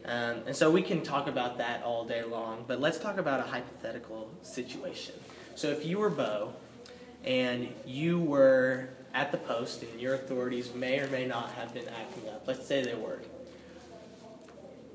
Um, 0.06 0.42
and 0.48 0.56
so 0.56 0.72
we 0.72 0.82
can 0.82 1.04
talk 1.04 1.28
about 1.28 1.58
that 1.58 1.84
all 1.84 2.06
day 2.06 2.24
long, 2.24 2.64
but 2.68 2.80
let's 2.80 2.98
talk 2.98 3.18
about 3.18 3.40
a 3.40 3.44
hypothetical 3.44 4.32
situation. 4.42 5.16
So 5.56 5.70
if 5.70 5.86
you 5.86 6.00
were 6.00 6.10
Bowe 6.10 6.54
and 7.26 7.68
you 7.86 8.20
were 8.20 8.90
at 9.14 9.32
the 9.32 9.38
post 9.38 9.84
and 9.84 10.00
your 10.00 10.16
authorities 10.16 10.74
may 10.74 11.00
or 11.00 11.08
may 11.08 11.26
not 11.26 11.52
have 11.52 11.74
been 11.74 11.88
acting 11.90 12.30
up, 12.30 12.48
let's 12.48 12.66
say 12.66 12.84
they 12.84 12.96
were, 12.96 13.22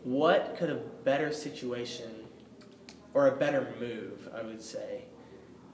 what 0.04 0.56
could 0.56 0.70
a 0.70 0.76
better 1.04 1.32
situation 1.32 2.11
or 3.14 3.28
a 3.28 3.37
better 3.37 3.75
move, 3.78 4.28
I 4.34 4.42
would 4.42 4.62
say, 4.62 5.02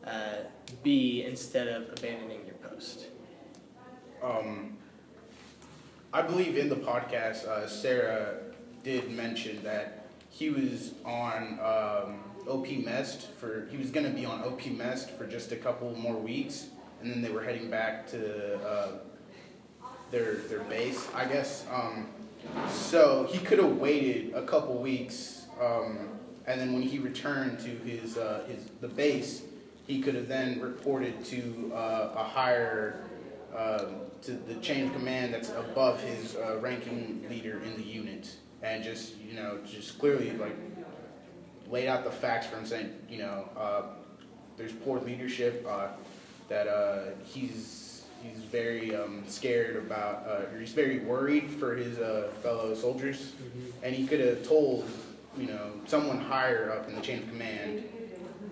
uh, 0.07 0.37
be 0.83 1.25
instead 1.25 1.69
of 1.69 1.89
abandoning 1.99 2.45
your 2.47 2.57
post? 2.57 3.07
Um, 4.23 4.77
I 6.13 6.23
believe 6.23 6.57
in 6.57 6.69
the 6.69 6.77
podcast, 6.77 7.47
uh, 7.47 7.67
Sarah 7.67 8.37
did 8.83 9.11
mention 9.11 9.63
that 9.65 10.07
he 10.31 10.51
was 10.51 10.95
on 11.05 11.59
um, 11.61 12.21
OP 12.49 12.71
Mest 12.85 13.33
for. 13.33 13.69
He 13.71 13.77
was 13.77 13.91
going 13.91 14.07
to 14.07 14.13
be 14.13 14.25
on 14.25 14.43
OP 14.43 14.67
Mest 14.67 15.11
for 15.11 15.27
just 15.27 15.53
a 15.53 15.57
couple 15.57 15.95
more 15.97 16.17
weeks, 16.17 16.69
and 17.03 17.11
then 17.11 17.23
they 17.23 17.31
were 17.31 17.43
heading 17.43 17.71
back 17.71 18.07
to 18.09 18.59
uh, 18.67 18.89
their 20.11 20.37
their 20.37 20.61
base, 20.61 21.09
I 21.15 21.27
guess. 21.27 21.67
Um, 21.73 22.09
so 22.71 23.29
he 23.31 23.39
could 23.39 23.59
have 23.59 23.77
waited 23.77 24.33
a 24.35 24.43
couple 24.43 24.79
weeks, 24.79 25.47
um, 25.61 26.09
and 26.47 26.61
then 26.61 26.73
when 26.73 26.83
he 26.83 26.99
returned 26.99 27.59
to 27.61 27.69
his 27.69 28.17
uh, 28.17 28.45
his 28.49 28.65
the 28.81 28.89
base, 28.89 29.43
he 29.89 30.03
could 30.03 30.15
have 30.15 30.29
then 30.29 30.61
reported 30.61 31.25
to 31.25 31.73
uh, 31.75 32.13
a 32.15 32.23
higher 32.23 33.01
um, 33.57 34.03
to 34.21 34.33
the 34.33 34.55
chain 34.57 34.87
of 34.87 34.93
command 34.93 35.33
that's 35.33 35.49
above 35.51 36.01
his 36.03 36.37
uh, 36.37 36.59
ranking 36.61 37.27
leader 37.29 37.61
in 37.65 37.75
the 37.75 37.83
unit, 37.83 38.37
and 38.63 38.85
just 38.85 39.17
you 39.17 39.33
know 39.33 39.59
just 39.67 39.99
clearly 39.99 40.31
like 40.33 40.55
laid 41.71 41.89
out 41.89 42.05
the 42.05 42.11
facts 42.11 42.47
for 42.47 42.59
him, 42.59 42.67
saying 42.67 42.95
you 43.09 43.19
know 43.19 43.49
uh, 43.57 43.83
there's 44.59 44.73
poor 44.73 45.01
leadership, 45.01 45.67
uh, 45.67 45.89
that 46.49 46.69
uh, 46.69 47.15
he's 47.25 48.05
he's 48.23 48.45
very 48.45 48.95
um, 48.95 49.23
scared 49.27 49.77
about, 49.77 50.27
uh, 50.27 50.53
or 50.53 50.59
he's 50.61 50.73
very 50.73 50.99
worried 50.99 51.51
for 51.51 51.77
his 51.77 51.99
uh, 51.99 52.29
fellow 52.43 52.75
soldiers, 52.75 53.33
and 53.83 53.95
he 53.95 54.07
could 54.07 54.21
have 54.21 54.47
told 54.47 54.87
you 55.39 55.47
know 55.47 55.73
someone 55.87 56.19
higher 56.19 56.71
up 56.73 56.87
in 56.91 56.95
the 56.95 57.01
chain 57.01 57.23
of 57.23 57.29
command 57.31 57.85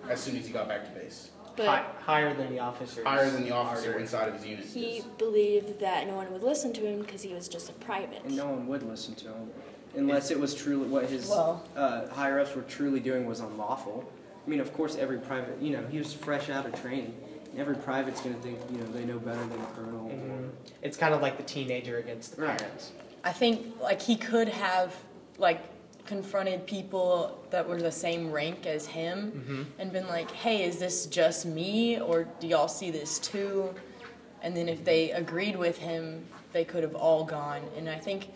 as 0.09 0.19
soon 0.19 0.37
as 0.37 0.47
he 0.47 0.53
got 0.53 0.67
back 0.67 0.85
to 0.85 0.96
base, 1.07 1.29
But 1.55 1.65
Hi- 1.67 1.85
higher 2.01 2.33
than 2.35 2.51
the 2.51 2.59
officer. 2.59 3.03
higher 3.03 3.29
than 3.29 3.43
the 3.43 3.51
officer 3.51 3.87
already. 3.89 4.03
inside 4.03 4.27
of 4.29 4.35
his 4.35 4.45
unit. 4.45 4.65
he 4.65 5.01
believed 5.17 5.79
that 5.79 6.05
no 6.07 6.13
one 6.13 6.31
would 6.31 6.43
listen 6.43 6.71
to 6.73 6.81
him 6.81 7.01
because 7.01 7.21
he 7.23 7.33
was 7.33 7.47
just 7.47 7.69
a 7.69 7.73
private. 7.73 8.21
And 8.25 8.35
no 8.35 8.47
one 8.47 8.67
would 8.67 8.83
listen 8.83 9.15
to 9.15 9.25
him 9.29 9.51
unless 9.95 10.29
it 10.29 10.39
was 10.39 10.53
truly 10.53 10.87
what 10.87 11.05
his 11.05 11.27
Well- 11.29 11.63
uh, 11.75 12.07
higher 12.09 12.39
ups 12.39 12.53
were 12.55 12.61
truly 12.63 12.99
doing 12.99 13.25
was 13.25 13.39
unlawful. 13.39 14.05
I 14.45 14.49
mean, 14.49 14.59
of 14.59 14.71
course, 14.73 14.95
every 14.97 15.17
private, 15.17 15.59
you 15.61 15.71
know, 15.71 15.83
he 15.89 15.97
was 15.97 16.13
fresh 16.13 16.49
out 16.49 16.65
of 16.67 16.79
training. 16.79 17.15
Every 17.57 17.75
private's 17.75 18.21
gonna 18.21 18.35
think, 18.35 18.59
you 18.71 18.77
know, 18.77 18.85
they 18.91 19.03
know 19.03 19.17
better 19.17 19.39
than 19.43 19.59
a 19.59 19.65
colonel. 19.75 20.09
Mhm. 20.09 20.49
It's 20.83 20.95
kind 20.95 21.13
of 21.15 21.21
like 21.23 21.37
the 21.37 21.43
teenager 21.43 21.97
against 21.97 22.35
the 22.35 22.43
Right. 22.43 22.57
parents. 22.59 22.91
I 23.23 23.31
think 23.33 23.81
like 23.81 24.01
he 24.01 24.15
could 24.15 24.47
have 24.49 24.93
like 25.39 25.59
confronted 26.07 26.65
people 26.65 27.39
that 27.51 27.67
were 27.67 27.79
the 27.81 27.91
same 27.91 28.31
rank 28.31 28.65
as 28.65 28.87
him 28.87 29.31
mm-hmm. 29.31 29.63
and 29.77 29.91
been 29.91 30.07
like, 30.07 30.31
"Hey, 30.31 30.63
is 30.63 30.79
this 30.79 31.05
just 31.05 31.45
me 31.45 31.99
or 31.99 32.27
do 32.39 32.47
y'all 32.47 32.67
see 32.67 32.89
this 32.89 33.19
too?" 33.19 33.73
And 34.41 34.55
then 34.55 34.69
if 34.69 34.83
they 34.83 35.11
agreed 35.11 35.55
with 35.55 35.77
him, 35.77 36.25
they 36.53 36.63
could 36.63 36.83
have 36.83 36.95
all 36.95 37.23
gone. 37.23 37.61
And 37.75 37.89
I 37.89 37.97
think 37.97 38.29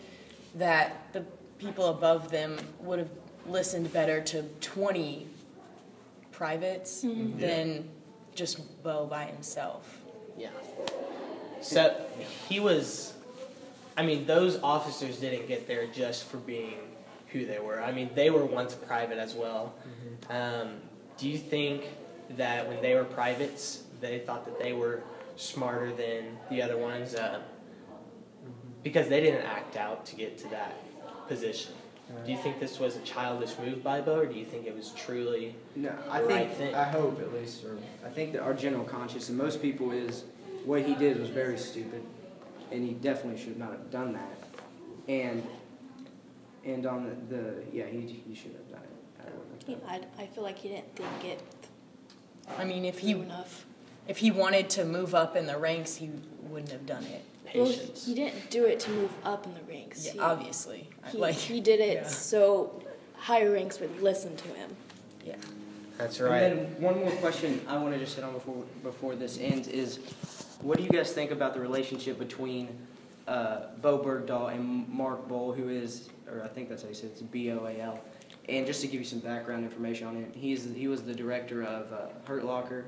that 0.56 1.12
the 1.12 1.24
people 1.58 1.86
above 1.86 2.30
them 2.30 2.58
would 2.80 2.98
have 2.98 3.10
listened 3.46 3.92
better 3.92 4.20
to 4.20 4.42
20 4.60 5.26
privates 6.30 7.04
mm-hmm. 7.04 7.38
than 7.38 7.88
just 8.34 8.82
Bowe 8.82 9.06
by 9.06 9.24
himself. 9.24 10.00
Yeah. 10.36 10.50
So 11.60 11.94
he 12.48 12.60
was. 12.60 13.14
I 13.96 14.04
mean, 14.04 14.26
those 14.26 14.58
officers 14.62 15.18
didn't 15.18 15.48
get 15.48 15.66
there 15.66 15.86
just 15.86 16.24
for 16.24 16.38
being 16.38 16.78
who 17.32 17.46
they 17.46 17.58
were. 17.58 17.82
I 17.82 17.92
mean, 17.92 18.10
they 18.14 18.30
were 18.30 18.44
once 18.44 18.74
private 18.74 19.18
as 19.18 19.34
well. 19.34 19.74
Um, 20.30 20.76
do 21.16 21.28
you 21.28 21.38
think 21.38 21.84
that 22.36 22.68
when 22.68 22.80
they 22.82 22.94
were 22.94 23.04
privates, 23.04 23.84
they 24.00 24.18
thought 24.20 24.44
that 24.44 24.58
they 24.58 24.72
were 24.72 25.02
smarter 25.36 25.92
than 25.92 26.36
the 26.50 26.62
other 26.62 26.76
ones? 26.76 27.14
Uh, 27.14 27.40
because 28.82 29.08
they 29.08 29.20
didn't 29.20 29.46
act 29.46 29.76
out 29.76 30.04
to 30.06 30.16
get 30.16 30.38
to 30.38 30.48
that 30.48 30.74
position. 31.28 31.72
Do 32.26 32.30
you 32.30 32.36
think 32.36 32.60
this 32.60 32.78
was 32.78 32.96
a 32.96 33.00
childish 33.00 33.56
move 33.58 33.82
by 33.82 34.00
Bowe, 34.02 34.18
or 34.20 34.26
do 34.26 34.38
you 34.38 34.44
think 34.44 34.66
it 34.66 34.76
was 34.76 34.90
truly 34.90 35.54
No, 35.74 35.94
I 36.10 36.18
think 36.18 36.30
right 36.30 36.52
thing? 36.52 36.74
I 36.74 36.84
hope 36.84 37.18
at 37.20 37.32
least, 37.32 37.64
or 37.64 37.78
I 38.04 38.10
think 38.10 38.32
that 38.32 38.42
our 38.42 38.52
general 38.52 38.84
conscience 38.84 39.30
and 39.30 39.38
most 39.38 39.62
people 39.62 39.92
is 39.92 40.24
what 40.66 40.82
he 40.82 40.94
did 40.94 41.18
was 41.18 41.30
very 41.30 41.56
stupid, 41.56 42.02
and 42.70 42.86
he 42.86 42.92
definitely 42.92 43.42
should 43.42 43.58
not 43.58 43.70
have 43.70 43.90
done 43.90 44.12
that. 44.12 44.38
And 45.08 45.42
and 46.64 46.86
on 46.86 47.04
the, 47.28 47.36
the 47.36 47.62
yeah, 47.72 47.86
he 47.86 48.00
he 48.00 48.34
should 48.34 48.52
have 48.52 48.70
done 48.70 48.82
it. 48.82 49.26
I 49.26 49.70
Yeah. 49.70 49.76
I, 49.86 50.22
I 50.22 50.26
feel 50.26 50.42
like 50.42 50.58
he 50.58 50.68
didn't 50.68 50.94
think 50.96 51.24
it 51.24 51.40
I 52.58 52.64
mean, 52.64 52.84
if 52.84 52.98
he 52.98 53.12
through 53.12 53.22
enough. 53.22 53.66
if 54.08 54.18
he 54.18 54.30
wanted 54.30 54.70
to 54.70 54.84
move 54.84 55.14
up 55.14 55.36
in 55.36 55.46
the 55.46 55.58
ranks, 55.58 55.96
he 55.96 56.10
wouldn't 56.42 56.72
have 56.72 56.86
done 56.86 57.04
it. 57.04 57.24
Well, 57.54 57.66
he 57.66 58.14
didn't 58.14 58.50
do 58.50 58.64
it 58.64 58.80
to 58.80 58.90
move 58.90 59.10
up 59.24 59.44
in 59.46 59.52
the 59.52 59.60
ranks. 59.68 60.06
Yeah, 60.06 60.12
he, 60.12 60.18
obviously. 60.20 60.88
He, 61.10 61.18
like, 61.18 61.34
he 61.34 61.60
did 61.60 61.80
it 61.80 61.94
yeah. 61.94 62.06
so 62.06 62.82
higher 63.14 63.52
ranks 63.52 63.78
would 63.78 64.00
listen 64.00 64.34
to 64.36 64.48
him. 64.48 64.70
yeah. 65.24 65.36
That's 65.98 66.18
right. 66.18 66.42
And 66.44 66.58
right. 66.58 66.72
then 66.72 66.82
one 66.82 66.98
more 67.00 67.10
question 67.16 67.60
I 67.68 67.76
want 67.76 67.92
to 67.92 68.00
just 68.00 68.14
hit 68.16 68.24
on 68.24 68.32
before 68.32 68.64
before 68.82 69.14
this 69.14 69.38
ends 69.38 69.68
is, 69.68 69.98
what 70.62 70.78
do 70.78 70.84
you 70.84 70.88
guys 70.88 71.12
think 71.12 71.30
about 71.30 71.52
the 71.52 71.60
relationship 71.60 72.18
between 72.18 72.68
uh, 73.28 73.66
Bowe 73.80 73.98
Bergdahl 73.98 74.52
and 74.54 74.88
Mark 74.88 75.28
Boal, 75.28 75.56
who 75.56 75.68
is, 75.68 76.08
or 76.30 76.42
I 76.42 76.48
think 76.48 76.68
that's 76.68 76.82
how 76.82 76.88
you 76.88 76.94
say 76.94 77.06
it, 77.06 77.12
it's 77.12 77.22
B 77.22 77.50
O 77.52 77.64
A 77.66 77.80
L. 77.80 78.00
And 78.48 78.66
just 78.66 78.80
to 78.80 78.86
give 78.88 78.98
you 79.00 79.04
some 79.06 79.20
background 79.20 79.62
information 79.64 80.08
on 80.08 80.16
him, 80.16 80.32
he's 80.34 80.64
he 80.74 80.88
was 80.88 81.02
the 81.02 81.14
director 81.14 81.62
of 81.62 81.92
uh, 81.92 81.98
Hurt 82.24 82.44
Locker, 82.44 82.84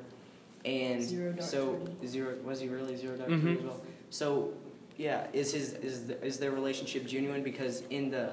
and 0.65 1.03
Zero 1.03 1.33
Dark 1.33 1.49
so 1.49 1.75
Thirty. 1.77 2.07
zero 2.09 2.35
was 2.45 2.59
he 2.61 2.69
really 2.69 2.97
zero 2.97 3.17
dark 3.17 3.31
Mhm. 3.31 3.59
As 3.59 3.63
well? 3.63 3.81
So 4.11 4.53
yeah, 4.97 5.27
is 5.33 5.53
his 5.53 5.75
is 5.75 6.07
the, 6.09 6.25
is 6.25 6.39
their 6.39 6.51
relationship 6.51 7.07
genuine? 7.07 7.43
Because 7.45 7.83
in 7.91 8.11
the 8.11 8.31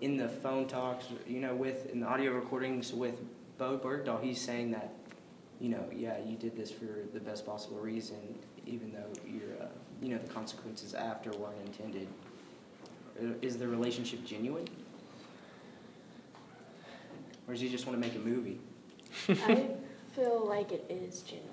in 0.00 0.16
the 0.16 0.28
phone 0.28 0.66
talks, 0.66 1.06
you 1.28 1.40
know, 1.40 1.54
with 1.54 1.90
in 1.90 2.00
the 2.00 2.06
audio 2.06 2.32
recordings 2.32 2.92
with 2.92 3.14
Bowe 3.58 3.78
Bergdahl, 3.78 4.20
he's 4.22 4.40
saying 4.40 4.70
that, 4.72 4.94
you 5.60 5.68
know, 5.68 5.84
yeah, 5.94 6.16
you 6.26 6.36
did 6.36 6.56
this 6.56 6.70
for 6.72 6.86
the 7.12 7.20
best 7.20 7.44
possible 7.44 7.76
reason, 7.78 8.16
even 8.66 8.90
though 8.92 9.12
you're, 9.28 9.49
you 10.02 10.08
know, 10.10 10.18
the 10.18 10.32
consequences 10.32 10.94
after 10.94 11.30
weren't 11.32 11.56
intended. 11.66 12.08
Uh, 13.20 13.32
Is 13.42 13.58
the 13.58 13.68
relationship 13.68 14.24
genuine? 14.24 14.66
Or 17.46 17.54
does 17.54 17.60
he 17.60 17.68
just 17.68 17.86
want 17.86 18.00
to 18.00 18.08
make 18.08 18.16
a 18.16 18.20
movie? 18.20 18.60
I 19.28 19.66
feel 20.14 20.46
like 20.46 20.72
it 20.72 20.84
is 20.88 21.22
genuine 21.22 21.50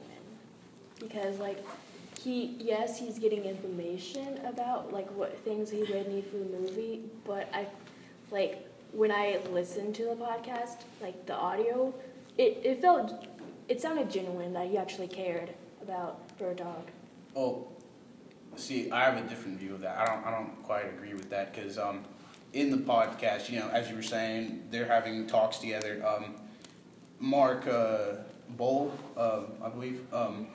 because 1.00 1.40
like 1.40 1.64
he 2.20 2.56
yes 2.60 3.00
he's 3.00 3.20
getting 3.20 3.46
information 3.46 4.40
about 4.46 4.92
like 4.94 5.10
what 5.16 5.38
things 5.40 5.70
he 5.70 5.80
would 5.80 6.08
need 6.08 6.26
for 6.26 6.38
the 6.38 6.46
movie, 6.46 7.02
but 7.26 7.50
I 7.54 7.68
like 8.32 8.68
when 8.94 9.12
I 9.12 9.40
listened 9.52 9.96
to 9.96 10.06
the 10.06 10.16
podcast 10.16 10.82
like 11.02 11.26
the 11.26 11.36
audio, 11.36 11.94
it 12.38 12.62
it 12.64 12.82
felt 12.82 13.26
it 13.68 13.82
sounded 13.82 14.10
genuine 14.10 14.54
that 14.54 14.68
he 14.68 14.78
actually 14.78 15.08
cared 15.08 15.50
about 15.82 16.38
Bergdahl. 16.38 16.82
Oh, 17.36 17.68
see, 18.58 18.92
I 18.92 19.04
have 19.04 19.18
a 19.18 19.28
different 19.28 19.60
view 19.60 19.74
of 19.74 19.82
that. 19.82 19.98
I 19.98 20.06
don't, 20.06 20.26
I 20.26 20.32
don't 20.32 20.64
quite 20.64 20.86
agree 20.86 21.14
with 21.14 21.30
that 21.30 21.54
because 21.54 21.78
um, 21.78 22.04
in 22.54 22.72
the 22.72 22.78
podcast, 22.78 23.50
you 23.50 23.60
know, 23.60 23.70
as 23.70 23.90
you 23.90 23.96
were 23.96 24.02
saying, 24.02 24.64
they're 24.72 24.86
having 24.86 25.28
talks 25.28 25.58
together. 25.58 26.04
Um, 26.06 26.36
Mark 27.20 27.68
uh, 27.68 28.18
um, 28.60 29.46
I 29.64 29.70
believe, 29.70 30.02
um, 30.14 30.48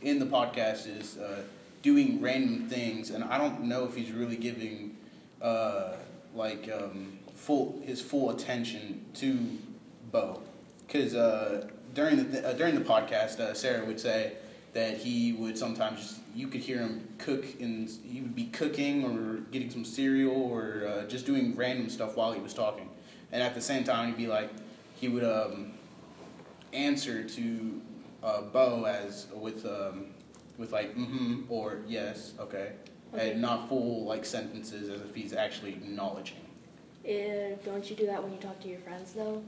in 0.00 0.18
the 0.18 0.26
podcast 0.26 0.86
is 0.86 1.18
uh, 1.18 1.42
doing 1.82 2.20
random 2.20 2.68
things, 2.68 3.10
and 3.10 3.24
I 3.24 3.38
don't 3.38 3.62
know 3.62 3.84
if 3.84 3.94
he's 3.94 4.12
really 4.12 4.36
giving 4.36 4.96
uh, 5.40 5.94
like 6.34 6.70
um, 6.72 7.18
full 7.34 7.80
his 7.84 8.00
full 8.00 8.30
attention 8.30 9.04
to 9.14 9.38
Bowe, 10.10 10.40
because 10.86 11.14
uh, 11.14 11.68
during 11.94 12.16
the 12.16 12.24
th- 12.24 12.44
uh, 12.44 12.52
during 12.54 12.74
the 12.74 12.84
podcast, 12.84 13.56
Sarah 13.56 13.84
would 13.84 14.00
say 14.00 14.34
that 14.72 14.96
he 14.96 15.32
would 15.34 15.58
sometimes 15.58 16.00
just 16.00 16.20
you 16.34 16.48
could 16.48 16.60
hear 16.62 16.78
him 16.78 17.06
cook 17.18 17.44
and 17.60 17.90
he 18.04 18.20
would 18.20 18.34
be 18.34 18.46
cooking 18.46 19.04
or 19.04 19.40
getting 19.50 19.70
some 19.70 19.84
cereal 19.84 20.34
or 20.34 20.86
uh, 20.86 21.06
just 21.06 21.26
doing 21.26 21.54
random 21.54 21.88
stuff 21.90 22.16
while 22.16 22.32
he 22.32 22.40
was 22.40 22.54
talking, 22.54 22.88
and 23.32 23.42
at 23.42 23.54
the 23.54 23.60
same 23.60 23.84
time 23.84 24.08
he'd 24.08 24.16
be 24.16 24.26
like 24.26 24.50
he 24.96 25.08
would 25.08 25.24
um, 25.24 25.72
answer 26.72 27.22
to 27.24 27.80
uh, 28.22 28.42
Bowe 28.42 28.84
as 28.84 29.26
with 29.34 29.66
um, 29.66 30.06
with 30.58 30.72
like 30.72 30.96
mm-hmm 30.96 31.42
or 31.48 31.80
yes 31.86 32.32
okay, 32.38 32.72
Okay. 33.12 33.32
and 33.32 33.42
not 33.42 33.68
full 33.68 34.04
like 34.04 34.24
sentences 34.24 34.88
as 34.88 35.00
if 35.02 35.14
he's 35.14 35.32
actually 35.34 35.72
acknowledging. 35.72 36.36
Eh, 37.04 37.56
don't 37.64 37.88
you 37.90 37.96
do 37.96 38.06
that 38.06 38.22
when 38.22 38.32
you 38.32 38.38
talk 38.38 38.58
to 38.60 38.68
your 38.68 38.78
friends 38.80 39.12
though? 39.12 39.42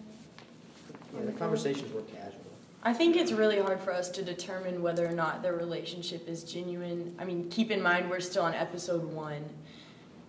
Yeah, 1.14 1.26
the 1.26 1.32
conversations 1.32 1.92
were 1.92 2.02
casual. 2.02 2.43
I 2.86 2.92
think 2.92 3.16
it's 3.16 3.32
really 3.32 3.58
hard 3.58 3.80
for 3.80 3.92
us 3.92 4.10
to 4.10 4.22
determine 4.22 4.82
whether 4.82 5.06
or 5.06 5.12
not 5.12 5.42
their 5.42 5.54
relationship 5.54 6.28
is 6.28 6.44
genuine. 6.44 7.14
I 7.18 7.24
mean, 7.24 7.48
keep 7.48 7.70
in 7.70 7.80
mind 7.80 8.10
we're 8.10 8.20
still 8.20 8.42
on 8.42 8.52
episode 8.52 9.02
one, 9.04 9.48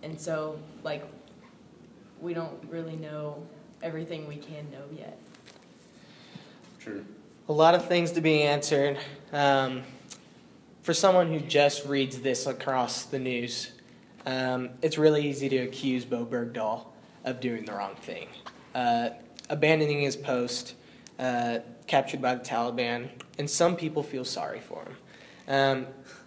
and 0.02 0.18
so 0.18 0.58
like 0.82 1.06
we 2.18 2.32
don't 2.32 2.58
really 2.70 2.96
know 2.96 3.46
everything 3.82 4.26
we 4.26 4.36
can 4.36 4.70
know 4.70 4.84
yet. 4.96 5.18
True. 6.80 7.04
A 7.48 7.52
lot 7.52 7.74
of 7.74 7.86
things 7.86 8.12
to 8.12 8.22
be 8.22 8.42
answered. 8.42 8.98
Um, 9.32 9.82
for 10.82 10.94
someone 10.94 11.28
who 11.28 11.40
just 11.40 11.84
reads 11.84 12.20
this 12.20 12.46
across 12.46 13.04
the 13.04 13.18
news, 13.18 13.72
um, 14.24 14.70
it's 14.80 14.96
really 14.96 15.28
easy 15.28 15.48
to 15.50 15.58
accuse 15.58 16.04
Bowe 16.06 16.24
Bergdahl 16.24 16.86
of 17.24 17.40
doing 17.40 17.64
the 17.66 17.72
wrong 17.72 17.96
thing. 17.96 18.28
Uh, 18.74 19.10
abandoning 19.50 20.00
his 20.00 20.16
post, 20.16 20.74
uh, 21.18 21.58
captured 21.86 22.20
by 22.20 22.34
the 22.34 22.44
Taliban, 22.44 23.08
and 23.38 23.48
some 23.48 23.76
people 23.76 24.02
feel 24.02 24.24
sorry 24.24 24.60
for 24.60 24.82
him. 24.84 24.96
Um, 25.48 25.86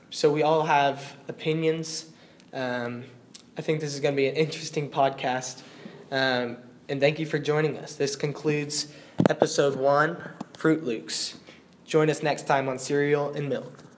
so 0.10 0.32
we 0.32 0.44
all 0.44 0.64
have 0.64 1.16
opinions. 1.28 2.06
Um, 2.54 3.04
I 3.58 3.62
think 3.62 3.82
this 3.82 3.94
is 3.94 4.00
going 4.00 4.16
to 4.16 4.18
be 4.18 4.28
an 4.28 4.36
interesting 4.36 4.90
podcast. 4.90 5.62
Um, 6.12 6.58
and 6.88 7.00
thank 7.00 7.20
you 7.20 7.26
for 7.26 7.38
joining 7.38 7.78
us. 7.78 7.96
This 7.96 8.16
concludes 8.16 8.88
episode 9.30 9.76
one, 9.76 10.18
Fruit 10.58 10.84
Loops. 10.84 11.38
Join 11.86 12.10
us 12.10 12.24
next 12.24 12.48
time 12.48 12.70
on 12.70 12.80
Cereal 12.80 13.34
and 13.34 13.50
Milk. 13.50 13.89